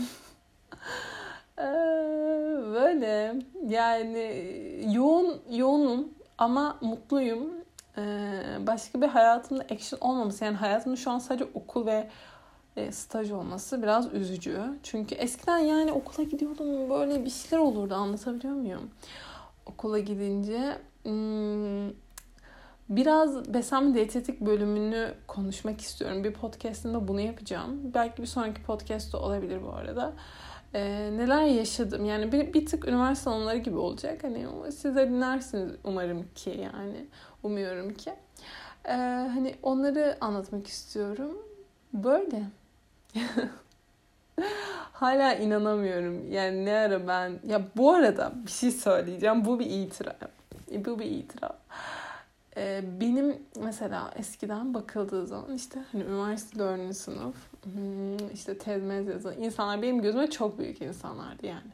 e, 1.57 1.63
böyle 2.73 3.35
yani 3.67 4.45
yoğun 4.93 5.41
yoğunum 5.51 6.09
ama 6.37 6.77
mutluyum. 6.81 7.53
E, 7.97 8.01
başka 8.67 9.01
bir 9.01 9.07
hayatımda 9.07 9.63
action 9.63 9.99
olmaması 9.99 10.45
yani 10.45 10.57
hayatımda 10.57 10.95
şu 10.95 11.11
an 11.11 11.19
sadece 11.19 11.45
okul 11.53 11.85
ve 11.85 12.09
e, 12.77 12.91
staj 12.91 13.31
olması 13.31 13.83
biraz 13.83 14.13
üzücü. 14.13 14.59
Çünkü 14.83 15.15
eskiden 15.15 15.57
yani 15.57 15.91
okula 15.91 16.23
gidiyordum 16.23 16.89
böyle 16.89 17.25
bir 17.25 17.29
şeyler 17.29 17.63
olurdu 17.63 17.95
anlatabiliyor 17.95 18.53
muyum? 18.53 18.91
Okula 19.65 19.99
gidince 19.99 20.77
hmm, 21.03 21.89
Biraz 22.89 23.53
beslenme 23.53 23.93
diyetetik 23.93 24.41
bölümünü 24.41 25.13
konuşmak 25.27 25.81
istiyorum. 25.81 26.23
Bir 26.23 26.33
podcastımda 26.33 27.07
bunu 27.07 27.19
yapacağım. 27.19 27.93
Belki 27.93 28.21
bir 28.21 28.27
sonraki 28.27 28.63
podcast 28.63 29.13
da 29.13 29.19
olabilir 29.19 29.63
bu 29.63 29.73
arada. 29.73 30.13
Ee, 30.73 31.09
neler 31.13 31.43
yaşadım. 31.43 32.05
Yani 32.05 32.31
bir, 32.31 32.53
bir 32.53 32.65
tık 32.65 32.87
üniversite 32.87 33.29
anıları 33.29 33.57
gibi 33.57 33.77
olacak. 33.77 34.23
Hani 34.23 34.47
siz 34.71 34.95
de 34.95 35.09
dinlersiniz 35.09 35.71
umarım 35.83 36.25
ki 36.35 36.49
yani. 36.49 37.07
Umuyorum 37.43 37.93
ki. 37.93 38.13
Ee, 38.85 38.91
hani 39.33 39.55
onları 39.63 40.17
anlatmak 40.21 40.67
istiyorum. 40.67 41.37
Böyle. 41.93 42.43
Hala 44.93 45.35
inanamıyorum. 45.35 46.31
Yani 46.31 46.65
ne 46.65 46.73
ara 46.73 47.07
ben... 47.07 47.39
Ya 47.47 47.61
bu 47.77 47.91
arada 47.91 48.33
bir 48.45 48.51
şey 48.51 48.71
söyleyeceğim. 48.71 49.45
Bu 49.45 49.59
bir 49.59 49.65
itiraf. 49.65 50.15
Bu 50.85 50.99
bir 50.99 51.05
itiraf. 51.05 51.55
Ee, 52.57 52.81
benim 53.01 53.37
mesela 53.63 54.11
eskiden 54.15 54.73
bakıldığı 54.73 55.27
zaman 55.27 55.55
işte 55.55 55.79
hani 55.91 56.03
üniversite 56.03 56.59
dördüncü 56.59 56.93
sınıf 56.93 57.35
hmm, 57.63 58.29
işte 58.33 58.57
tez 58.57 58.83
mez 58.83 59.07
yazan 59.07 59.33
insanlar 59.37 59.81
benim 59.81 60.01
gözüme 60.01 60.29
çok 60.29 60.59
büyük 60.59 60.81
insanlardı 60.81 61.45
yani. 61.45 61.71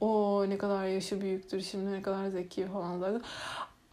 O 0.00 0.44
ne 0.48 0.58
kadar 0.58 0.86
yaşı 0.86 1.20
büyüktür 1.20 1.60
şimdi 1.60 1.92
ne 1.92 2.02
kadar 2.02 2.28
zeki 2.28 2.66
falan 2.66 2.98
zaten. 2.98 3.22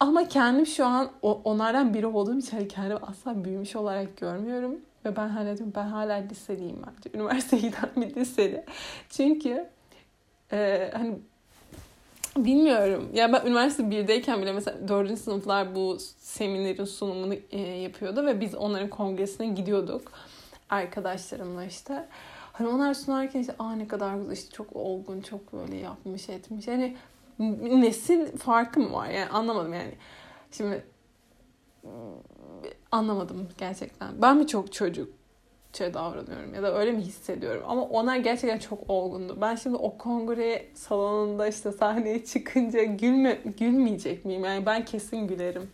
Ama 0.00 0.28
kendim 0.28 0.66
şu 0.66 0.86
an 0.86 1.10
onlardan 1.22 1.94
biri 1.94 2.06
olduğum 2.06 2.38
için 2.38 2.56
hani 2.56 2.68
kendimi 2.68 3.00
asla 3.02 3.44
büyümüş 3.44 3.76
olarak 3.76 4.16
görmüyorum. 4.16 4.80
Ve 5.04 5.16
ben 5.16 5.28
hala 5.28 5.56
diyorum 5.56 5.72
ben 5.76 5.86
hala 5.86 6.14
liseliyim 6.14 6.82
bence. 6.86 7.18
Üniversiteye 7.18 7.62
giden 7.68 7.90
bir 7.96 8.14
liseli. 8.14 8.64
Çünkü 9.10 9.68
e, 10.52 10.90
hani 10.94 11.18
Bilmiyorum. 12.36 13.10
Ya 13.14 13.32
ben 13.32 13.46
üniversite 13.46 13.82
1'deyken 13.82 14.42
bile 14.42 14.52
mesela 14.52 14.88
4. 14.88 15.18
sınıflar 15.18 15.74
bu 15.74 15.96
seminerin 16.18 16.84
sunumunu 16.84 17.34
e, 17.50 17.60
yapıyordu 17.60 18.26
ve 18.26 18.40
biz 18.40 18.54
onların 18.54 18.90
kongresine 18.90 19.46
gidiyorduk. 19.46 20.12
Arkadaşlarımla 20.70 21.64
işte. 21.64 22.08
Hani 22.52 22.68
onlar 22.68 22.94
sunarken 22.94 23.40
işte 23.40 23.54
aa 23.58 23.72
ne 23.72 23.88
kadar 23.88 24.14
güzel 24.14 24.32
işte 24.32 24.50
çok 24.50 24.76
olgun 24.76 25.20
çok 25.20 25.52
böyle 25.52 25.76
yapmış 25.76 26.28
etmiş. 26.28 26.66
Yani 26.66 26.96
nesil 27.38 28.36
farkı 28.36 28.80
mı 28.80 28.92
var 28.92 29.08
yani 29.08 29.30
anlamadım 29.30 29.74
yani. 29.74 29.94
Şimdi 30.50 30.84
anlamadım 32.92 33.48
gerçekten. 33.58 34.22
Ben 34.22 34.36
mi 34.36 34.46
çok 34.46 34.72
çocuk 34.72 35.12
şey 35.72 35.94
davranıyorum 35.94 36.54
ya 36.54 36.62
da 36.62 36.78
öyle 36.78 36.92
mi 36.92 37.02
hissediyorum. 37.02 37.62
Ama 37.66 37.82
onlar 37.82 38.16
gerçekten 38.16 38.58
çok 38.58 38.90
olgundu. 38.90 39.38
Ben 39.40 39.54
şimdi 39.54 39.76
o 39.76 39.98
kongre 39.98 40.66
salonunda 40.74 41.48
işte 41.48 41.72
sahneye 41.72 42.24
çıkınca 42.24 42.82
gülme, 42.82 43.38
gülmeyecek 43.58 44.24
miyim? 44.24 44.44
Yani 44.44 44.66
ben 44.66 44.84
kesin 44.84 45.28
gülerim. 45.28 45.70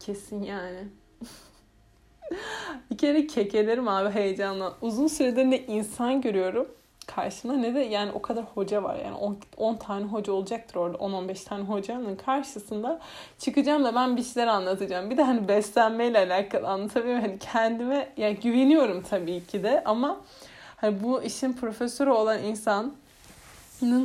Kesin 0.00 0.42
yani. 0.42 0.88
bir 2.90 2.98
kere 2.98 3.26
kekelerim 3.26 3.88
abi 3.88 4.10
heyecanla. 4.10 4.76
Uzun 4.80 5.06
süredir 5.06 5.44
ne 5.44 5.58
insan 5.58 6.20
görüyorum 6.20 6.68
karşımda 7.14 7.56
ne 7.56 7.74
de 7.74 7.80
yani 7.80 8.12
o 8.12 8.22
kadar 8.22 8.44
hoca 8.44 8.82
var 8.82 8.96
yani 9.04 9.16
10, 9.16 9.38
10 9.56 9.76
tane 9.76 10.04
hoca 10.04 10.32
olacaktır 10.32 10.76
orada 10.76 10.96
10-15 10.98 11.44
tane 11.44 11.64
hocanın 11.64 12.16
karşısında 12.16 13.00
çıkacağım 13.38 13.84
da 13.84 13.94
ben 13.94 14.16
bir 14.16 14.22
şeyler 14.22 14.46
anlatacağım. 14.46 15.10
Bir 15.10 15.16
de 15.16 15.22
hani 15.22 15.48
beslenmeyle 15.48 16.18
alakalı 16.18 16.68
anlatabiliyorum. 16.68 17.22
Hani 17.22 17.38
kendime 17.38 18.08
yani 18.16 18.36
güveniyorum 18.36 19.02
tabii 19.02 19.46
ki 19.46 19.62
de 19.62 19.82
ama 19.84 20.20
hani 20.76 21.02
bu 21.02 21.22
işin 21.22 21.52
profesörü 21.52 22.10
olan 22.10 22.42
insan 22.42 22.92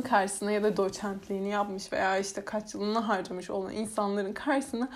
karşısına 0.08 0.50
ya 0.50 0.62
da 0.62 0.76
doçentliğini 0.76 1.48
yapmış 1.48 1.92
veya 1.92 2.18
işte 2.18 2.44
kaç 2.44 2.74
yılını 2.74 2.98
harcamış 2.98 3.50
olan 3.50 3.72
insanların 3.72 4.32
karşısına 4.32 4.88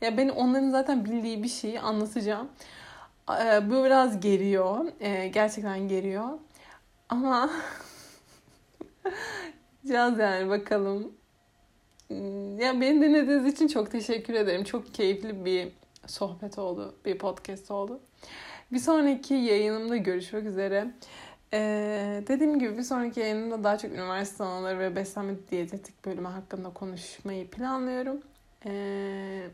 ya 0.00 0.16
beni 0.16 0.32
onların 0.32 0.70
zaten 0.70 1.04
bildiği 1.04 1.42
bir 1.42 1.48
şeyi 1.48 1.80
anlatacağım. 1.80 2.48
Bu 3.62 3.84
biraz 3.84 4.20
geriyor. 4.20 4.84
Gerçekten 5.32 5.88
geriyor. 5.88 6.28
Ama 7.12 7.50
Caz 9.88 10.18
yani 10.18 10.48
bakalım. 10.48 11.12
Ya 12.58 12.80
beni 12.80 13.02
dinlediğiniz 13.02 13.54
için 13.54 13.68
çok 13.68 13.90
teşekkür 13.90 14.34
ederim. 14.34 14.64
Çok 14.64 14.94
keyifli 14.94 15.44
bir 15.44 15.68
sohbet 16.06 16.58
oldu. 16.58 16.94
Bir 17.04 17.18
podcast 17.18 17.70
oldu. 17.70 18.00
Bir 18.72 18.78
sonraki 18.78 19.34
yayınımda 19.34 19.96
görüşmek 19.96 20.46
üzere. 20.46 20.90
Ee, 21.52 22.24
dediğim 22.28 22.58
gibi 22.58 22.78
bir 22.78 22.82
sonraki 22.82 23.20
yayınımda 23.20 23.64
daha 23.64 23.78
çok 23.78 23.92
üniversite 23.92 24.44
anıları 24.44 24.78
ve 24.78 24.96
beslenme 24.96 25.34
diyetetik 25.50 26.04
bölümü 26.04 26.28
hakkında 26.28 26.70
konuşmayı 26.70 27.50
planlıyorum. 27.50 28.20
Ee, 28.66 29.46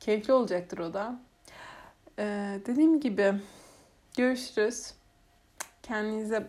keyifli 0.00 0.32
olacaktır 0.32 0.78
o 0.78 0.94
da. 0.94 1.20
Ee, 2.18 2.60
dediğim 2.66 3.00
gibi 3.00 3.34
Görüşürüz. 4.16 4.94
Kendinize 5.82 6.48